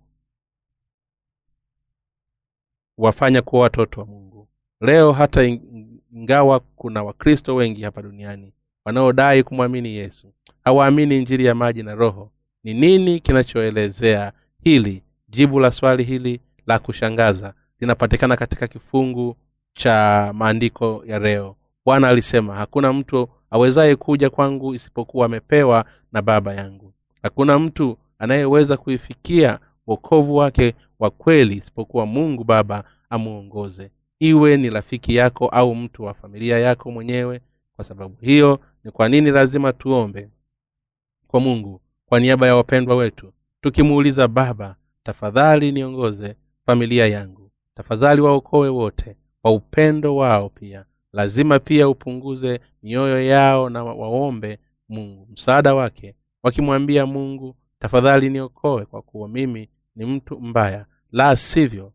huwafanya 2.97 3.43
kuwa 3.43 3.63
watoto 3.63 4.01
wa 4.01 4.07
mungu. 4.07 4.49
Leo 4.81 5.13
hata 5.13 5.43
ingawa 6.17 6.61
kuna 6.61 7.03
wakristo 7.03 7.55
wengi 7.55 7.83
hapa 7.83 8.03
duniani 8.03 8.53
wanaodai 8.85 9.43
kumwamini 9.43 9.89
yesu 9.89 10.27
hawaamini 10.65 11.21
njiri 11.21 11.45
ya 11.45 11.55
maji 11.55 11.83
na 11.83 11.95
roho. 11.95 12.31
Ni 12.65 12.75
nini 12.75 13.21
kinachoelezea 13.21 14.33
hili? 14.63 15.03
Jibu 15.29 15.61
la 15.61 15.71
swali 15.71 16.05
hili 16.05 16.41
la 16.67 16.79
kushangaza 16.79 17.55
linapatikana 17.81 18.37
katika 18.37 18.69
kifungu 18.69 19.37
cha 19.75 20.31
maandiko 20.35 21.03
ya 21.07 21.19
leo. 21.19 21.57
Bwana 21.85 22.09
alisema 22.09 22.55
hakuna 22.57 22.93
mtu 22.93 23.29
awezaye 23.51 23.97
kuja 23.97 24.31
kwangu 24.31 24.75
isipokuwa 24.75 25.27
amepewa 25.27 25.85
na 26.13 26.23
baba 26.23 26.55
yangu. 26.55 26.93
Hakuna 27.23 27.59
mtu 27.59 27.97
anayeweza 28.19 28.77
kuifikia 28.77 29.59
wokovu 29.87 30.37
wake 30.37 30.75
wa 30.99 31.11
kweli 31.11 31.55
isipokuwa 31.57 32.07
mungu 32.07 32.45
baba 32.45 32.85
amuongoze 33.11 33.91
iwe 34.19 34.57
ni 34.57 34.71
rafiki 34.71 35.15
yako 35.17 35.47
au 35.49 35.75
mtu 35.75 36.03
wa 36.03 36.15
familia 36.15 36.59
yako 36.59 36.91
mwenyewe. 36.91 37.41
Kwa 37.77 37.85
sababu 37.85 38.17
hiyo 38.21 38.61
ni 38.85 38.91
kwa 38.91 39.09
nini 39.09 39.31
lazima 39.31 39.73
tuombe 39.73 40.29
kwa 41.27 41.41
mungu 41.41 41.81
kwa 42.07 42.21
niaba 42.21 42.47
ya 42.47 42.57
wapendwa 42.57 42.97
wetu? 42.97 43.33
Tukimuuliza 43.61 44.29
baba 44.29 44.77
tafadhali 45.03 45.73
niongoze 45.73 46.37
familia 46.67 47.07
yangu. 47.07 47.51
Tafadhali 47.75 48.21
waokoe 48.21 48.69
wote 48.69 49.17
kwa 49.43 49.51
upendo 49.53 50.17
wao 50.17 50.49
pia. 50.49 50.85
Lazima 51.13 51.59
pia 51.59 51.89
upunguze 51.89 52.61
mioyo 52.83 53.23
yao 53.27 53.71
na 53.71 53.85
waombe 53.85 54.59
mungu 54.89 55.29
msaada 55.33 55.75
wake. 55.75 56.15
Wakimwambia 56.43 57.07
mungu 57.07 57.57
tafadhali 57.79 58.31
niokoe 58.31 58.85
kwa 58.85 59.03
kuwa 59.03 59.29
mimi 59.29 59.69
ni 59.97 60.05
mtu 60.05 60.41
mbaya. 60.41 60.87
La 61.13 61.37
sivyo 61.37 61.93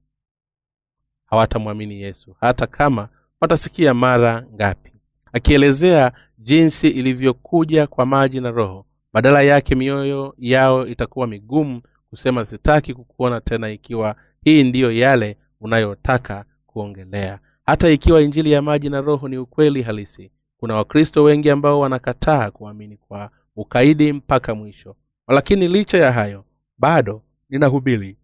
hawatamwamini 1.32 2.02
yesu 2.02 2.36
hata 2.40 2.68
kama 2.68 3.10
watasikia 3.42 3.94
mara 3.94 4.46
ngapi. 4.56 4.92
Akielezea 5.34 6.12
jinsi 6.38 6.88
ilivyokuja 6.90 7.88
kwa 7.88 8.06
maji 8.06 8.40
na 8.42 8.52
roho 8.52 8.86
badala 9.14 9.42
yake 9.42 9.76
mioyo 9.76 10.34
yao 10.38 10.88
itakuwa 10.88 11.28
migumu 11.28 11.82
kusema 12.10 12.46
sitaki 12.46 12.94
kukuona 12.94 13.42
tena 13.42 13.70
ikiwa 13.70 14.16
hii 14.44 14.64
ndiyo 14.64 14.92
yale 14.92 15.38
unayotaka 15.62 16.46
kuongelea. 16.68 17.40
Hata 17.66 17.90
ikiwa 17.90 18.22
injili 18.22 18.52
ya 18.52 18.62
maji 18.62 18.90
na 18.90 19.02
roho 19.02 19.28
ni 19.28 19.38
ukweli 19.38 19.82
halisi 19.82 20.32
kuna 20.58 20.76
wakristo 20.76 21.24
wengi 21.24 21.50
ambao 21.50 21.80
wanakataa 21.80 22.52
kuamini 22.52 22.98
kwa 22.98 23.30
ukaidi 23.56 24.14
mpaka 24.14 24.56
mwisho. 24.56 24.96
Lakini 25.28 25.68
licha 25.68 25.98
ya 25.98 26.12
hayo 26.12 26.46
bado 26.78 27.22
ninahubiri 27.50 28.18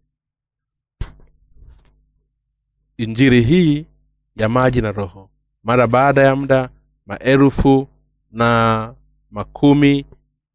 injili 2.98 3.42
hii 3.42 3.86
ya 4.36 4.48
maji 4.48 4.80
na 4.80 4.92
roho. 4.92 5.30
Mara 5.64 5.86
baada 5.86 6.22
ya 6.22 6.36
muda 6.36 6.68
maelfu 7.06 7.88
na 8.32 8.94
makumi 9.30 10.04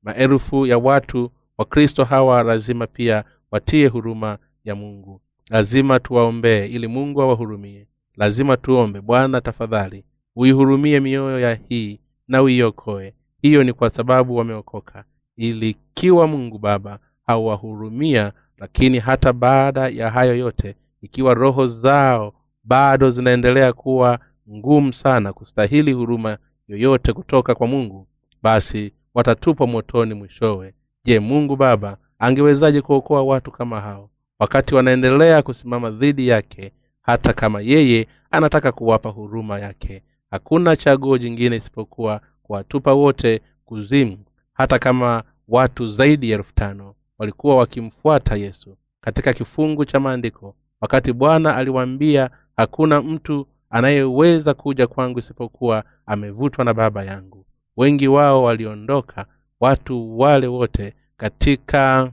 maelfu 0.04 0.66
ya 0.66 0.78
watu 0.78 1.32
wakristo 1.58 2.04
hawa 2.04 2.44
lazima 2.44 2.88
pia 2.88 3.24
watie 3.52 3.88
huruma 3.88 4.38
ya 4.64 4.76
mungu. 4.76 5.22
Lazima 5.50 6.00
tuwaombee 6.00 6.66
ili 6.66 6.88
mungu 6.88 7.22
awahurumie. 7.22 7.88
Lazima 8.16 8.58
tuombe 8.58 9.02
bwana 9.02 9.42
tafadhali 9.42 10.04
uihurumie 10.36 11.00
mioyo 11.00 11.40
ya 11.40 11.54
hii 11.70 12.00
na 12.28 12.42
uiokoe. 12.42 13.14
Hiyo 13.42 13.64
ni 13.64 13.74
kwa 13.74 13.90
sababu 13.90 14.36
wameokoka. 14.36 15.04
Ilikiwa 15.38 16.28
mungu 16.28 16.58
baba 16.60 17.00
hauwahurumia 17.26 18.32
lakini 18.58 19.00
hata 19.00 19.34
baada 19.34 19.88
ya 19.90 20.12
hayo 20.12 20.36
yote 20.36 20.76
ikiwa 21.04 21.34
roho 21.34 21.66
zao 21.68 22.34
bado 22.64 23.10
zinaendelea 23.10 23.74
kuwa 23.74 24.20
ngumu 24.50 24.94
sana 24.94 25.34
kustahili 25.34 25.94
huruma 25.94 26.38
yoyote 26.68 27.14
kutoka 27.14 27.56
kwa 27.56 27.68
mungu 27.68 28.08
basi 28.44 28.94
watatupwa 29.14 29.68
motoni 29.68 30.14
mwishowe. 30.14 30.74
Je 31.06 31.20
mungu 31.20 31.56
baba 31.56 31.98
angewezaje 32.20 32.82
kuokoa 32.82 33.24
watu 33.24 33.52
kama 33.52 33.82
hao 33.82 34.10
wakati 34.40 34.76
wanaendelea 34.76 35.42
kusimama 35.42 35.90
dhidi 35.90 36.28
yake 36.28 36.72
hata 37.02 37.34
kama 37.34 37.62
yeye 37.62 38.08
anataka 38.32 38.72
kuwapa 38.72 39.10
huruma 39.10 39.60
yake? 39.60 40.04
Hakuna 40.32 40.76
chaguo 40.76 41.18
jingine 41.18 41.56
isipokuwa 41.56 42.22
kuwatupa 42.44 42.94
wote 42.94 43.42
kuzimu 43.66 44.18
hata 44.54 44.80
kama 44.80 45.24
watu 45.48 45.88
zaidi 45.88 46.30
ya 46.32 46.38
elfu 46.38 46.54
tano 46.56 46.96
walikuwa 47.18 47.56
wakimfuata 47.56 48.36
yesu. 48.36 48.78
Katika 49.02 49.34
kifungu 49.34 49.86
cha 49.86 50.00
maandiko 50.00 50.56
wakati 50.84 51.14
bwana 51.14 51.56
aliwaambia 51.56 52.30
hakuna 52.58 53.02
mtu 53.02 53.48
anayeweza 53.70 54.54
kuja 54.54 54.88
kwangu 54.88 55.20
isipokuwa 55.20 55.84
amevutwa 56.06 56.66
na 56.66 56.74
baba 56.74 57.04
yangu. 57.04 57.46
Wengi 57.78 58.08
wao 58.08 58.44
waliondoka 58.44 59.26
watu 59.60 60.20
wale 60.20 60.48
wote 60.48 60.94
katika 61.18 62.12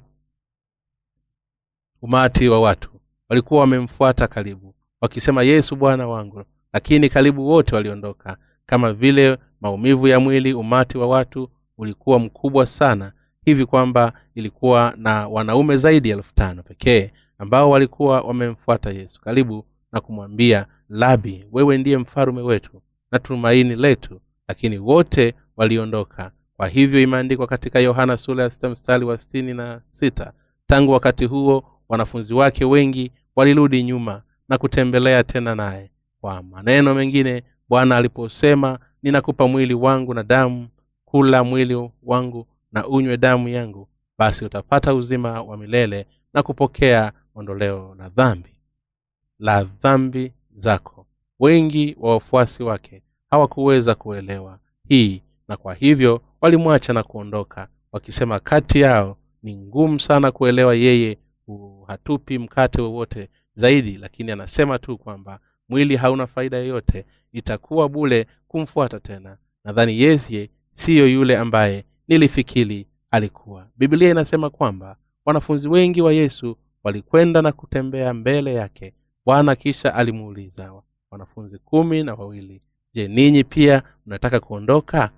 umati 2.02 2.48
wa 2.48 2.60
watu. 2.60 2.90
Walikuwa 3.28 3.60
wamemfuata 3.60 4.26
karibu 4.28 4.74
wakisema 5.00 5.42
yesu 5.42 5.76
bwana 5.76 6.08
wangu. 6.08 6.44
Lakini 6.72 7.08
karibu 7.08 7.48
wote 7.48 7.74
waliondoka. 7.74 8.36
Kama 8.66 8.92
vile 8.92 9.38
maumivu 9.60 10.08
ya 10.08 10.20
mwili 10.20 10.54
umati 10.54 10.98
wa 10.98 11.06
watu 11.08 11.50
ulikuwa 11.78 12.18
mkubwa 12.18 12.66
sana. 12.66 13.12
Hivi 13.44 13.66
kwamba 13.66 14.12
ilikuwa 14.34 14.94
na 14.96 15.28
wanaume 15.28 15.76
zaidi 15.76 16.10
ya 16.10 16.16
elfu 16.16 16.34
tano 16.34 16.62
pekee 16.62 17.10
ambao 17.40 17.70
walikuwa 17.70 18.20
wamemfuata 18.20 18.90
yesu. 18.90 19.20
Karibu 19.20 19.64
na 19.92 20.00
kumwambia 20.00 20.66
labi 20.88 21.44
wewe 21.52 21.78
ndiye 21.78 21.98
mfalume 21.98 22.40
wetu 22.42 22.82
na 23.12 23.18
tumaini 23.18 23.74
letu 23.74 24.20
lakini 24.48 24.78
wote 24.78 25.34
waliondoka. 25.56 26.30
Kwa 26.56 26.68
hivyo 26.68 27.02
imeandikwa 27.02 27.46
katika 27.46 27.78
yohana 27.80 28.16
sura 28.16 28.44
ya 28.44 28.50
sita 28.50 28.68
mstari 28.68 29.04
wa 29.04 29.18
sitini 29.18 29.54
na 29.54 29.80
sita 29.88 30.32
tangu 30.66 30.92
wakati 30.92 31.24
huo 31.24 31.64
wanafunzi 31.88 32.34
wake 32.34 32.64
wengi 32.64 33.12
walirudi 33.36 33.82
nyuma 33.82 34.22
na 34.48 34.58
kutembelea 34.58 35.24
tena 35.24 35.54
naye. 35.54 35.90
Kwa 36.20 36.42
maneno 36.42 36.94
mengine 36.94 37.42
bwana 37.68 37.96
aliposema 37.96 38.78
ninakupa 39.02 39.48
mwili 39.48 39.74
wangu 39.74 40.14
na 40.14 40.22
damu 40.22 40.68
kula 41.04 41.44
mwili 41.44 41.90
wangu 42.02 42.46
na 42.72 42.86
unywe 42.88 43.16
damu 43.16 43.48
yangu 43.48 43.88
basi 44.18 44.44
utapata 44.44 44.94
uzima 44.94 45.42
wa 45.42 45.56
milele 45.56 46.06
na 46.34 46.42
kupokea 46.42 47.12
ondoleo 47.34 47.94
la 47.98 48.08
dhambi 48.08 48.54
la 49.38 49.64
dhambi 49.64 50.32
zako. 50.54 51.06
Wengi 51.40 51.96
wa 52.00 52.10
wafuasi 52.10 52.62
wake 52.62 53.02
hawakuweza 53.30 53.94
kuelewa 53.94 54.58
hii 54.88 55.22
na 55.48 55.56
kwa 55.56 55.74
hivyo 55.74 56.22
walimwacha 56.40 56.92
na 56.92 57.02
kuondoka 57.02 57.68
wakisema 57.92 58.40
kati 58.40 58.80
yao 58.80 59.16
ni 59.42 59.56
ngumu 59.56 60.00
sana 60.00 60.32
kuelewa 60.32 60.74
yeye 60.74 61.18
hatupi 61.86 62.38
mkate 62.38 62.80
wowote 62.82 63.28
zaidi 63.54 63.96
lakini 63.96 64.30
anasema 64.30 64.78
tu 64.78 64.98
kwamba 64.98 65.40
mwili 65.68 65.96
hauna 65.96 66.26
faida 66.26 66.56
yoyote 66.56 67.04
itakuwa 67.32 67.88
bule 67.88 68.26
kumfuata 68.48 69.00
tena. 69.00 69.36
Nadhani 69.64 70.00
yeye 70.00 70.50
siyo 70.72 71.08
yule 71.08 71.36
ambaye 71.36 71.84
nilifikiri 72.08 72.86
alikuwa. 73.10 73.68
Biblia 73.76 74.10
inasema 74.10 74.50
kwamba 74.50 74.96
wanafunzi 75.24 75.68
wengi 75.68 76.02
wa 76.02 76.12
yesu 76.12 76.56
walikwenda 76.84 77.42
na 77.42 77.52
kutembea 77.52 78.14
mbele 78.14 78.54
yake. 78.54 78.94
Bwana 79.26 79.56
kisha 79.56 79.94
alimuuliza 79.94 80.82
wanafunzi 81.10 81.58
kumi 81.58 82.02
na 82.02 82.14
wawili 82.14 82.62
je 82.94 83.08
ninyi 83.08 83.44
pia 83.44 83.82
mnataka 84.06 84.40
kuondoka? 84.40 85.10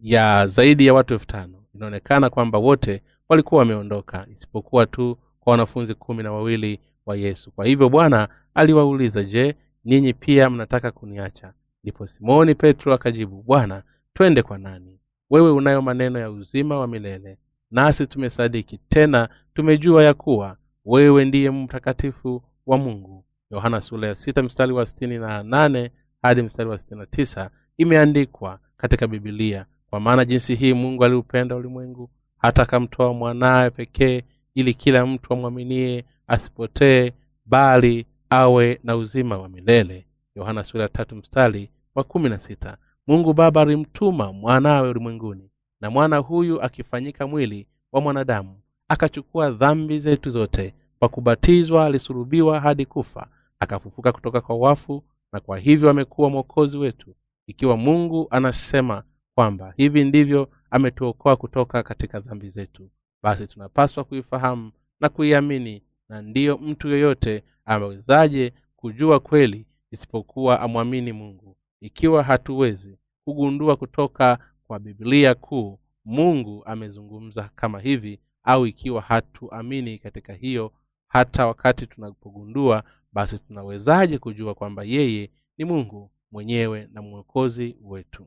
Ya 0.00 0.46
zaidi 0.46 0.86
ya 0.86 0.94
watu 0.94 1.14
elfu 1.14 1.26
tano. 1.26 1.64
Inaonekana 1.74 2.30
kwamba 2.30 2.58
wote 2.58 3.02
walikuwa 3.28 3.58
wameondoka 3.58 4.26
isipokuwa 4.32 4.86
tu 4.86 5.18
kwa 5.40 5.50
wanafunzi 5.50 5.94
kumi 5.94 6.22
na 6.22 6.32
wawili 6.32 6.80
wa 7.06 7.16
yesu. 7.16 7.52
Kwa 7.52 7.66
hivyo 7.66 7.88
bwana 7.88 8.28
aliwauliza 8.54 9.24
je 9.24 9.54
ninyi 9.84 10.14
pia 10.14 10.50
mnataka 10.50 10.90
kuniacha? 10.90 11.54
Ndipo 11.82 12.06
simoni 12.06 12.54
petro 12.54 12.94
akajibu 12.94 13.42
bwana 13.42 13.82
twende 14.14 14.42
kwa 14.42 14.58
nani 14.58 14.97
wewe 15.30 15.50
unayo 15.50 15.82
maneno 15.82 16.18
ya 16.18 16.30
uzima 16.30 16.78
wa 16.78 16.86
milele 16.86 17.38
nasi 17.70 18.06
tumesadiki. 18.06 18.78
Tena 18.88 19.28
tumejua 19.54 20.04
ya 20.04 20.14
kuwa 20.14 20.56
wewe 20.84 21.24
ndiye 21.24 21.50
mtakatifu 21.50 22.42
wa 22.66 22.78
mungu. 22.78 23.24
Yohana 23.50 23.80
sura 23.82 24.08
ya 24.08 24.14
sita 24.14 24.42
mstari 24.42 24.72
wa 24.72 24.86
sitini 24.86 25.18
na 25.18 25.42
nane 25.42 25.90
hadi 26.22 26.42
mstari 26.42 26.68
wa 26.70 26.78
sitini 26.78 27.06
tisa 27.10 27.50
imeandikwa 27.76 28.58
katika 28.76 29.06
bibilia 29.06 29.66
kwa 29.90 30.00
maana 30.00 30.24
jinsi 30.24 30.54
hii 30.54 30.72
mungu 30.72 31.04
aliupenda 31.04 31.56
ulimwengu 31.56 32.10
hata 32.38 32.62
akamtoa 32.62 33.14
mwanaye 33.14 33.70
pekee 33.70 34.22
ili 34.54 34.74
kila 34.74 35.06
mtu 35.06 35.32
amwaminie 35.34 36.04
asipotee 36.26 37.12
bali 37.46 38.06
awe 38.30 38.80
na 38.84 38.96
uzima 38.96 39.38
wa 39.38 39.48
milele. 39.48 40.06
Yohana 40.34 40.64
sura 40.64 40.82
ya 40.82 40.88
tatu 40.88 41.16
mstari 41.16 41.70
wa 41.94 42.04
kumi 42.04 42.28
na 42.28 42.38
sita 42.38 42.76
mungu 43.08 43.32
baba 43.34 43.60
alimtuma 43.60 44.32
mwanawe 44.32 44.90
ulimwenguni 44.90 45.50
na 45.80 45.90
mwana 45.90 46.16
huyu 46.16 46.62
akifanyika 46.62 47.26
mwili 47.26 47.66
wa 47.92 48.00
mwanadamu 48.00 48.60
akachukua 48.88 49.50
dhambi 49.50 49.98
zetu 49.98 50.30
zote 50.30 50.74
kwa 50.98 51.08
kubatizwa 51.08 51.84
alisulubiwa 51.86 52.60
hadi 52.60 52.86
kufa 52.86 53.28
akafufuka 53.60 54.12
kutoka 54.12 54.40
kwa 54.40 54.56
wafu 54.56 55.04
na 55.32 55.40
kwa 55.40 55.58
hivyo 55.58 55.90
amekuwa 55.90 56.30
mwokozi 56.30 56.78
wetu 56.78 57.14
ikiwa 57.46 57.76
mungu 57.76 58.26
anasema 58.30 59.02
kwamba 59.34 59.74
hivi 59.76 60.04
ndivyo 60.04 60.48
ametuokoa 60.70 61.36
kutoka 61.36 61.82
katika 61.82 62.20
dhambi 62.20 62.48
zetu. 62.50 62.90
Basi 63.22 63.46
tunapaswa 63.46 64.04
kuifahamu 64.04 64.72
na 65.00 65.08
kuiamini 65.08 65.82
na 66.08 66.22
ndiyo 66.22 66.58
mtu 66.58 66.88
yoyote 66.88 67.44
awezaje 67.64 68.52
kujua 68.76 69.20
kweli 69.20 69.66
isipokuwa 69.90 70.60
amwamini 70.60 71.12
mungu 71.12 71.56
ikiwa 71.80 72.22
hatuwezi 72.22 72.98
kugundua 73.24 73.76
kutoka 73.76 74.38
kwa 74.64 74.78
biblia 74.78 75.34
kuu 75.34 75.78
mungu 76.04 76.64
amezungumza 76.64 77.50
kama 77.54 77.80
hivi 77.80 78.20
au 78.42 78.66
ikiwa 78.66 79.00
hatuamini 79.02 79.98
katika 79.98 80.32
hiyo 80.32 80.72
hata 81.08 81.46
wakati 81.46 81.86
tunapogundua 81.86 82.84
basi 83.12 83.38
tunawezaje 83.38 84.18
kujua 84.18 84.54
kwamba 84.54 84.84
yeye 84.84 85.30
ni 85.58 85.64
mungu 85.64 86.10
mwenyewe 86.32 86.88
na 86.92 87.02
mwokozi 87.02 87.76
wetu? 87.82 88.26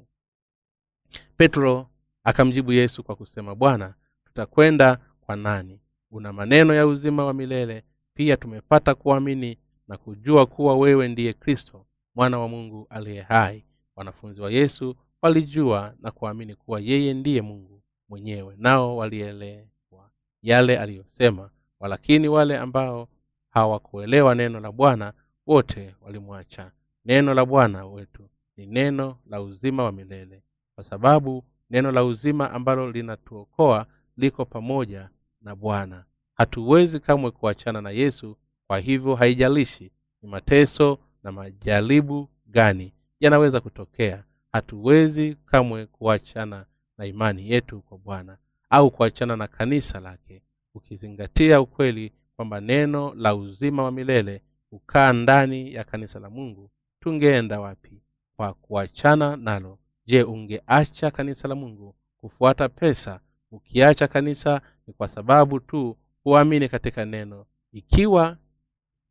Petro 1.37 1.89
akamjibu 2.23 2.71
yesu 2.73 3.03
kwa 3.03 3.15
kusema 3.15 3.55
bwana 3.55 3.93
tutakwenda 4.25 4.97
kwa 5.21 5.35
nani? 5.35 5.81
Una 6.11 6.33
maneno 6.33 6.73
ya 6.73 6.87
uzima 6.87 7.25
wa 7.25 7.33
milele 7.33 7.83
pia 8.13 8.37
tumepata 8.37 8.95
kuamini 8.95 9.57
na 9.87 9.97
kujua 9.97 10.45
kuwa 10.45 10.77
wewe 10.77 11.07
ndiye 11.07 11.33
kristo 11.33 11.85
mwana 12.15 12.39
wa 12.39 12.47
mungu 12.47 12.88
aliye 12.89 13.21
hai 13.21 13.65
wanafunzi 13.95 14.41
wa 14.41 14.52
yesu 14.52 14.95
walijua 15.21 15.93
na 16.00 16.12
kuamini 16.12 16.56
kuwa 16.56 16.80
yeye 16.80 17.13
ndiye 17.13 17.41
mungu 17.41 17.82
mwenyewe. 18.10 18.56
Nao 18.58 18.97
walielewa 18.97 20.10
yale 20.41 20.80
aliyosema 20.80 21.50
walakini 21.80 22.28
wale 22.28 22.58
ambao 22.58 23.08
hawakuelewa 23.50 24.36
neno 24.36 24.60
la 24.60 24.71
bwana 24.71 25.13
wote 25.47 25.95
walimwacha. 26.02 26.71
Neno 27.06 27.34
la 27.34 27.45
bwana 27.45 27.86
wetu 27.86 28.30
ni 28.58 28.65
neno 28.65 29.17
la 29.26 29.41
uzima 29.41 29.84
wa 29.84 29.91
milele. 29.91 30.43
Kwa 30.76 30.84
sababu 30.84 31.43
neno 31.69 31.91
la 31.91 32.04
uzima 32.04 32.52
ambalo 32.52 32.91
linatuokoa 32.91 33.86
liko 34.17 34.45
pamoja 34.45 35.10
na 35.41 35.56
bwana. 35.56 36.06
Hatuwezi 36.34 37.00
kamwe 37.00 37.32
kuachana 37.32 37.82
na 37.82 37.89
yesu 37.91 38.38
kwa 38.67 38.80
hivyo 38.80 39.15
haijalishi 39.15 39.91
ni 40.21 40.30
mateso 40.30 40.97
na 41.23 41.31
majaribu 41.31 42.29
gani 42.47 42.93
yanaweza 43.19 43.62
kutokea. 43.62 44.23
Hatuwezi 44.51 45.36
kamwe 45.45 45.86
kuachana 45.86 46.65
na 46.97 47.05
imani 47.05 47.51
yetu 47.51 47.81
kwa 47.81 47.97
bwana 47.97 48.38
au 48.69 48.91
kuachana 48.91 49.36
na 49.38 49.47
kanisa 49.47 49.99
lake 49.99 50.41
ukizingatia 50.73 51.62
ukweli 51.62 52.12
kwamba 52.36 52.62
neno 52.62 53.13
la 53.13 53.36
uzima 53.36 53.84
wa 53.84 53.91
milele 53.91 54.41
hukaa 54.69 55.13
ndani 55.13 55.73
ya 55.73 55.84
kanisa 55.84 56.19
la 56.19 56.29
mungu 56.29 56.69
tungeenda 56.99 57.60
wapi 57.60 58.01
kwa 58.36 58.53
kuachana 58.53 59.36
nalo? 59.36 59.79
Je 60.05 60.23
ungeacha 60.23 61.12
kanisa 61.12 61.47
la 61.47 61.55
mungu 61.55 61.95
kufuata 62.17 62.69
pesa? 62.69 63.19
Ukiacha 63.51 64.07
kanisa 64.07 64.62
ni 64.88 64.93
kwa 64.93 65.07
sababu 65.07 65.60
tu 65.60 65.97
huamini 66.23 66.69
katika 66.69 67.05
neno. 67.05 67.45
Ikiwa 67.71 68.38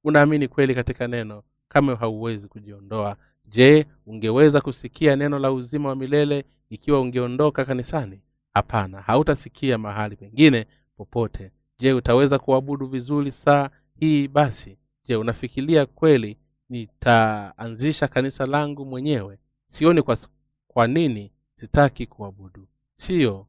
unaamini 0.05 0.49
kweli 0.49 0.75
katika 0.75 1.09
neno 1.09 1.43
kama 1.71 1.97
hauwezi 1.97 2.49
kujiondoa. 2.49 3.17
Je 3.49 3.87
ungeweza 4.07 4.61
kusikia 4.61 5.17
neno 5.17 5.39
la 5.39 5.53
uzima 5.53 5.89
wa 5.89 5.97
milele 5.97 6.45
ikiwa 6.71 7.01
ungeondoka 7.01 7.65
kanisani? 7.65 8.21
Hapana 8.55 9.01
hautasikia 9.01 9.79
mahali 9.79 10.17
pengine 10.17 10.67
popote. 10.97 11.53
Je 11.79 11.93
utaweza 11.93 12.39
kuabudu 12.39 12.87
vizuri 12.87 13.33
saa 13.33 13.71
hii? 13.95 14.29
Basi 14.29 14.79
je 15.05 15.17
unafikiria 15.17 15.87
kweli 15.87 16.39
nitaanzisha 16.69 18.09
kanisa 18.09 18.47
langu 18.47 18.85
mwenyewe? 18.87 19.39
Sioni 19.67 20.03
kwa, 20.03 20.19
kwa 20.69 20.87
nini 20.87 21.33
sitaki 21.55 22.07
kuabudu. 22.07 22.69
Siyo 22.95 23.47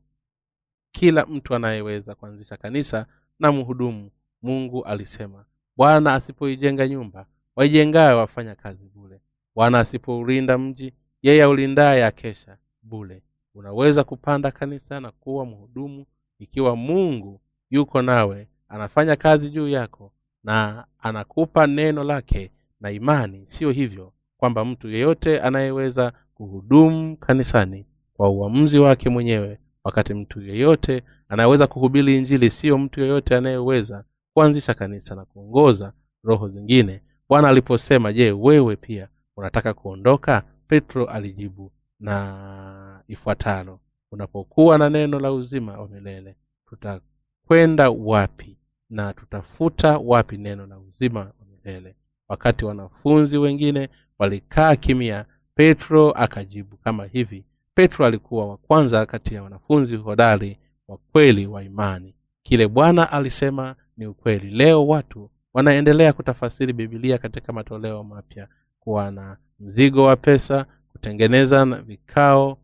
kila 0.91 1.25
mtu 1.25 1.55
anayeweza 1.55 2.15
kuanzisha 2.15 2.57
kanisa 2.57 3.05
na 3.39 3.51
mhudumu 3.51 4.11
mungu 4.41 4.83
alisema. 4.85 5.45
Bwana 5.77 6.13
asipoijenga 6.13 6.87
nyumba 6.87 7.25
waijengayo 7.55 8.17
wafanya 8.17 8.55
kazi 8.55 8.89
bule. 8.95 9.21
Bwana 9.55 9.79
asipoulinda 9.79 10.57
mji 10.57 10.93
yeye 11.21 11.43
aulindaye 11.43 12.05
akesha 12.05 12.57
bule. 12.81 13.23
Unaweza 13.55 14.03
kupanda 14.03 14.51
kanisa 14.51 14.99
na 14.99 15.11
kuwa 15.11 15.45
mhudumu 15.45 16.05
ikiwa 16.39 16.75
mungu 16.75 17.41
yuko 17.69 18.01
nawe 18.01 18.47
anafanya 18.67 19.15
kazi 19.15 19.49
juu 19.49 19.67
yako 19.67 20.13
na 20.43 20.85
anakupa 20.99 21.67
neno 21.67 22.03
lake 22.03 22.51
na 22.79 22.91
imani. 22.91 23.43
Siyo 23.45 23.71
hivyo 23.71 24.13
kwamba 24.37 24.65
mtu 24.65 24.89
yeyote 24.89 25.39
anayeweza 25.39 26.13
kuhudumu 26.33 27.17
kanisani 27.17 27.85
kwa 28.13 28.29
uamuzi 28.29 28.79
wake 28.79 29.09
mwenyewe 29.09 29.59
wakati 29.83 30.13
mtu 30.13 30.41
yeyote 30.41 31.03
anayeweza 31.29 31.67
kuhubiri 31.67 32.17
injili 32.17 32.49
siyo 32.49 32.77
mtu 32.77 33.01
yeyote 33.01 33.35
anayeweza 33.35 34.03
kuanzisha 34.33 34.73
kanisa 34.73 35.15
na 35.15 35.25
kuongoza 35.25 35.93
roho 36.23 36.47
zingine 36.49 37.01
bwana 37.31 37.49
aliposema 37.49 38.13
je 38.13 38.31
wewe 38.31 38.75
pia 38.75 39.07
unataka 39.37 39.73
kuondoka? 39.73 40.43
Petro 40.67 41.05
alijibu 41.05 41.71
na 41.99 43.03
ifuatalo. 43.07 43.79
Unapokuwa 44.11 44.77
na 44.77 44.89
neno 44.89 45.19
la 45.19 45.31
uzima 45.31 45.77
wa 45.79 45.87
milele 45.87 46.35
tutakwenda 46.69 47.89
wapi 47.89 48.57
na 48.89 49.13
tutafuta 49.13 49.97
wapi 49.97 50.37
neno 50.37 50.67
la 50.67 50.79
uzima 50.79 51.19
wa 51.19 51.33
milele? 51.51 51.95
Wakati 52.29 52.65
wanafunzi 52.65 53.37
wengine 53.37 53.89
walikaa 54.19 54.75
kimya 54.75 55.25
petro 55.55 56.11
akajibu 56.11 56.77
kama 56.77 57.05
hivi. 57.05 57.45
Petro 57.73 58.05
alikuwa 58.05 58.47
wa 58.47 58.57
kwanza 58.57 59.05
kati 59.05 59.35
ya 59.35 59.43
wanafunzi 59.43 59.95
hodari 59.95 60.59
wa 60.87 60.97
kweli 60.97 61.47
wa 61.47 61.63
imani. 61.63 62.15
Kile 62.43 62.67
bwana 62.67 63.11
alisema 63.11 63.75
ni 63.97 64.07
ukweli. 64.07 64.49
Leo 64.49 64.87
watu 64.87 65.30
wanaendelea 65.53 66.13
kutafasiri 66.13 66.73
bibilia 66.73 67.17
katika 67.17 67.53
matoleo 67.53 68.03
mapya. 68.03 68.47
Kuwa 68.79 69.11
na 69.11 69.37
mzigo 69.59 70.03
wa 70.03 70.15
pesa 70.15 70.65
kutengeneza 70.91 71.65
na 71.65 71.81
vikao 71.81 72.57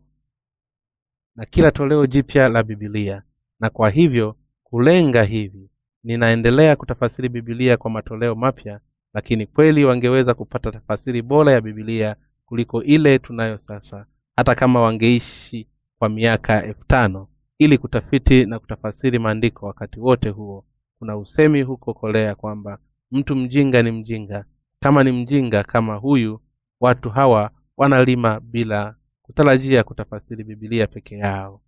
na 1.36 1.44
kila 1.46 1.70
toleo 1.70 2.06
jipya 2.06 2.48
la 2.48 2.62
bibilia 2.62 3.22
na 3.60 3.70
kwa 3.70 3.90
hivyo 3.90 4.36
kulenga 4.64 5.22
hivi 5.22 5.70
ninaendelea 6.04 6.76
kutafasiri 6.76 7.28
bibilia 7.28 7.76
kwa 7.76 7.90
matoleo 7.90 8.34
mapya 8.34 8.80
lakini 9.14 9.46
kweli 9.46 9.84
wangeweza 9.84 10.34
kupata 10.34 10.70
tafasiri 10.72 11.22
bora 11.22 11.52
ya 11.52 11.60
bibilia 11.60 12.16
kuliko 12.44 12.82
ile 12.82 13.18
tunayo 13.18 13.58
sasa 13.58 14.06
hata 14.36 14.54
kama 14.54 14.80
wangeishi 14.80 15.68
kwa 15.98 16.08
miaka 16.08 16.64
elfu 16.64 16.86
tano 16.86 17.28
ili 17.58 17.78
kutafiti 17.78 18.46
na 18.46 18.58
kutafasiri 18.58 19.18
maandiko 19.18 19.66
wakati 19.66 20.00
wote 20.00 20.28
huo 20.28 20.64
kuna 20.98 21.16
usemi 21.16 21.62
huko 21.62 21.94
korea 21.94 22.34
kwamba 22.34 22.78
mtu 23.10 23.36
mjinga 23.36 23.82
ni 23.82 23.90
mjinga. 23.90 24.44
Kama 24.80 25.04
ni 25.04 25.12
mjinga 25.12 25.62
kama 25.64 25.94
huyu 25.94 26.40
watu 26.80 27.10
hawa 27.10 27.50
wanalima 27.76 28.40
bila 28.40 28.94
kutarajia 29.22 29.84
kutafasiri 29.84 30.44
bibilia 30.44 30.86
peke 30.86 31.16
yao. 31.16 31.60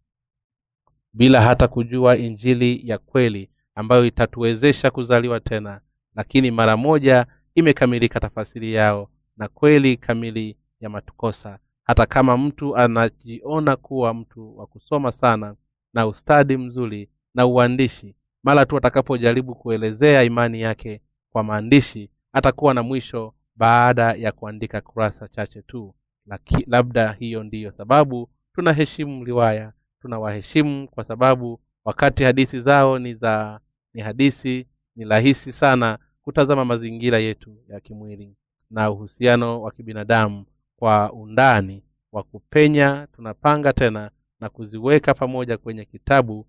Bila 1.13 1.41
hata 1.41 1.69
kujua 1.69 2.17
injili 2.17 2.89
ya 2.89 2.99
kweli 2.99 3.51
ambayo 3.75 4.05
itatuwezesha 4.07 4.91
kuzaliwa 4.91 5.41
tena 5.41 5.81
lakini 6.15 6.51
mara 6.51 6.77
moja 6.77 7.27
imekamilika 7.55 8.21
tafasiri 8.21 8.73
yao 8.75 9.11
na 9.37 9.49
kweli 9.49 9.97
kamili 9.97 10.57
ya 10.81 10.89
matukosa 10.91 11.59
hata 11.85 12.07
kama 12.07 12.37
mtu 12.37 12.77
anajiona 12.77 13.77
kuwa 13.77 14.15
mtu 14.15 14.59
wa 14.59 14.67
kusoma 14.67 15.13
sana 15.13 15.55
na 15.95 16.07
ustadi 16.07 16.57
mzuri 16.57 17.09
na 17.35 17.47
uandishi 17.47 18.15
mara 18.43 18.67
tu 18.67 18.77
atakapojaribu 18.77 19.55
kuelezea 19.55 20.23
imani 20.23 20.61
yake 20.61 21.01
kwa 21.31 21.43
maandishi 21.43 22.11
atakuwa 22.33 22.75
na 22.75 22.83
mwisho 22.83 23.35
baada 23.57 24.13
ya 24.13 24.33
kuandika 24.33 24.81
kurasa 24.81 25.29
chache 25.29 25.63
tu. 25.63 25.95
Laki, 26.27 26.65
labda 26.67 27.13
hiyo 27.13 27.43
ndiyo 27.45 27.73
sababu 27.73 28.31
tunaheshimu 28.55 29.25
riwaya 29.25 29.73
tunawaheshimu 30.03 30.89
kwa 30.89 31.05
sababu 31.05 31.61
wakati 31.85 32.25
hadithi 32.25 32.61
zao 32.61 32.99
ni 32.99 33.15
za 33.15 33.61
ni 33.95 34.03
hadisi 34.03 34.67
ni 34.97 35.05
rahisi 35.05 35.53
sana 35.53 35.99
kutazama 36.23 36.65
mazingira 36.65 37.19
yetu 37.19 37.57
ya 37.69 37.81
kimwili 37.81 38.37
na 38.71 38.91
uhusiano 38.91 39.63
wa 39.63 39.71
kibinadamu 39.71 40.45
kwa 40.77 41.13
undani. 41.13 41.85
Wa 42.13 42.23
kupenya 42.23 43.07
tunapanga 43.13 43.73
tena 43.73 44.11
na 44.41 44.49
kuziweka 44.49 45.15
pamoja 45.15 45.57
kwenye 45.59 45.85
kitabu 45.85 46.47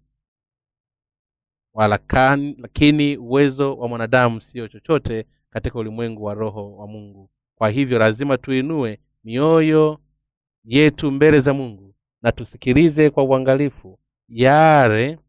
walakani, 1.74 2.56
lakini 2.60 3.18
uwezo 3.18 3.76
wa 3.78 3.88
mwanadamu 3.88 4.42
sio 4.42 4.68
chochote 4.68 5.26
katika 5.50 5.80
ulimwengu 5.80 6.24
wa 6.24 6.34
roho 6.34 6.76
wa 6.76 6.88
mungu. 6.88 7.30
Kwa 7.56 7.70
hivyo 7.70 8.00
lazima 8.00 8.38
tuinue 8.38 9.00
mioyo 9.24 10.00
yetu 10.64 11.12
mbele 11.12 11.40
za 11.40 11.54
mungu 11.54 11.96
na 12.22 12.32
tusikilize 12.32 13.10
kwa 13.10 13.24
uangalifu 13.24 14.00
yale 14.30 15.20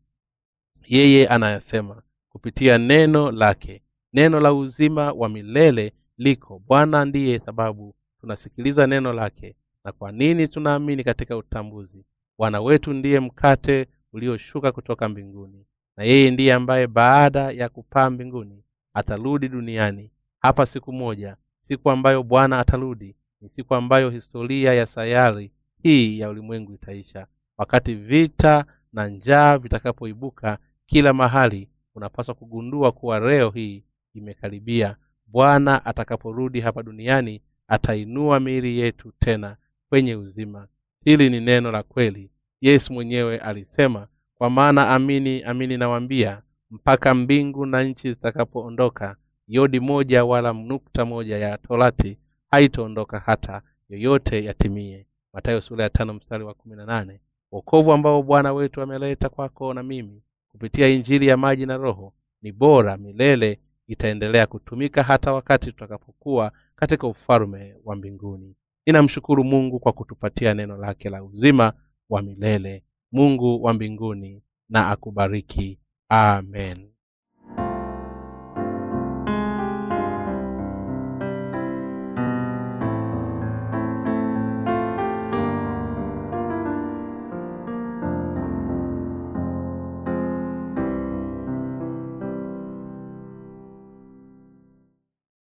yeye 0.87 1.27
anayasema 1.29 2.03
kupitia 2.29 2.79
neno 2.79 3.31
lake. 3.31 3.83
Neno 4.13 4.41
la 4.41 4.53
uzima 4.55 5.13
wa 5.13 5.29
milele 5.29 5.93
liko. 6.19 6.59
Bwana 6.59 7.05
ndiye 7.05 7.39
sababu 7.39 7.95
tunasikiliza 8.21 8.87
neno 8.87 9.13
lake. 9.13 9.57
Na 9.85 9.93
kwa 9.93 10.13
nini 10.13 10.49
tunaamini 10.49 11.05
katika 11.05 11.37
utambuzi? 11.37 12.05
Bwana 12.39 12.61
wetu 12.61 12.93
ndiye 12.93 13.21
mkate 13.21 13.87
ulioshuka 14.13 14.73
kutoka 14.73 15.09
mbinguni 15.09 15.67
na 15.97 16.05
yeye 16.05 16.31
ndiye 16.31 16.53
ambaye 16.55 16.87
baada 16.87 17.51
ya 17.51 17.69
kupaa 17.69 18.11
mbinguni 18.11 18.65
atarudi 18.95 19.49
duniani. 19.49 20.11
Hapa 20.39 20.67
siku 20.67 20.93
moja 20.93 21.37
siku 21.61 21.91
ambayo 21.91 22.23
bwana 22.23 22.59
atarudi 22.59 23.17
ni 23.41 23.49
siku 23.49 23.75
ambayo 23.75 24.11
historia 24.11 24.75
ya 24.75 24.87
sayari 24.87 25.53
hii 25.83 26.19
ya 26.19 26.29
ulimwengu 26.31 26.75
itaisha. 26.75 27.27
Wakati 27.59 27.95
vita 27.95 28.65
na 28.93 29.09
njaa 29.09 29.59
vitakapoibuka 29.59 30.59
kila 30.87 31.13
mahali 31.13 31.69
unapaswa 31.95 32.35
kugundua 32.35 32.93
kuwa 32.93 33.21
leo 33.21 33.51
hii 33.51 33.85
imekaribia. 34.15 34.97
Bwana 35.27 35.85
atakaporudi 35.85 36.61
hapa 36.61 36.83
duniani 36.83 37.43
atainua 37.69 38.41
miili 38.41 38.79
yetu 38.79 39.13
tena 39.19 39.57
kwenye 39.89 40.17
uzima. 40.17 40.69
Hili 41.05 41.31
ni 41.31 41.41
neno 41.41 41.71
la 41.71 41.83
kweli. 41.83 42.31
Yesu 42.61 42.93
mwenyewe 42.93 43.39
alisema 43.39 44.09
kwa 44.43 44.51
maana 44.51 44.89
amini 44.89 45.43
amini 45.43 45.77
nawaambia 45.77 46.43
mpaka 46.71 47.15
mbingu 47.15 47.67
na 47.67 47.83
nchi 47.83 48.13
zitakapoondoka 48.13 49.17
yodi 49.49 49.81
moja 49.81 50.25
wala 50.25 50.53
nukta 50.53 51.05
moja 51.05 51.39
ya 51.39 51.59
torati 51.59 52.19
haitaondoka 52.51 53.19
hata 53.19 53.63
yoyote 53.89 54.45
yatimie. 54.45 55.07
Matayo 55.33 55.61
sura 55.61 55.85
ya 55.85 55.91
tano 55.91 56.15
mstari 56.15 56.45
wa 56.45 56.55
kumi 56.55 56.77
na 56.77 56.87
nane. 56.87 57.21
Wokovu 57.53 57.93
ambao 57.93 58.23
bwana 58.23 58.53
wetu 58.53 58.83
ameleta 58.83 59.29
kwako 59.29 59.75
na 59.75 59.83
mimi 59.83 60.23
kupitia 60.49 60.89
injili 60.89 61.27
ya 61.27 61.37
maji 61.37 61.67
na 61.67 61.77
roho 61.77 62.15
ni 62.43 62.53
bora 62.53 62.97
milele 62.97 63.61
itaendelea 63.87 64.47
kutumika 64.47 65.03
hata 65.03 65.33
wakati 65.33 65.67
tutakapokuwa 65.73 66.53
katika 66.77 67.07
ufalume 67.07 67.77
wa 67.85 67.97
mbinguni. 67.97 68.57
Ninamshukuru 68.87 69.45
mungu 69.45 69.79
kwa 69.81 69.93
kutupatia 69.93 70.55
neno 70.55 70.77
lake 70.77 71.11
la 71.11 71.25
uzima 71.25 71.73
wa 72.09 72.23
milele 72.23 72.85
mungu 73.13 73.63
wa 73.63 73.73
mbinguni 73.75 74.43
na 74.69 74.91
akubariki. 74.91 75.79
Amen 76.09 76.92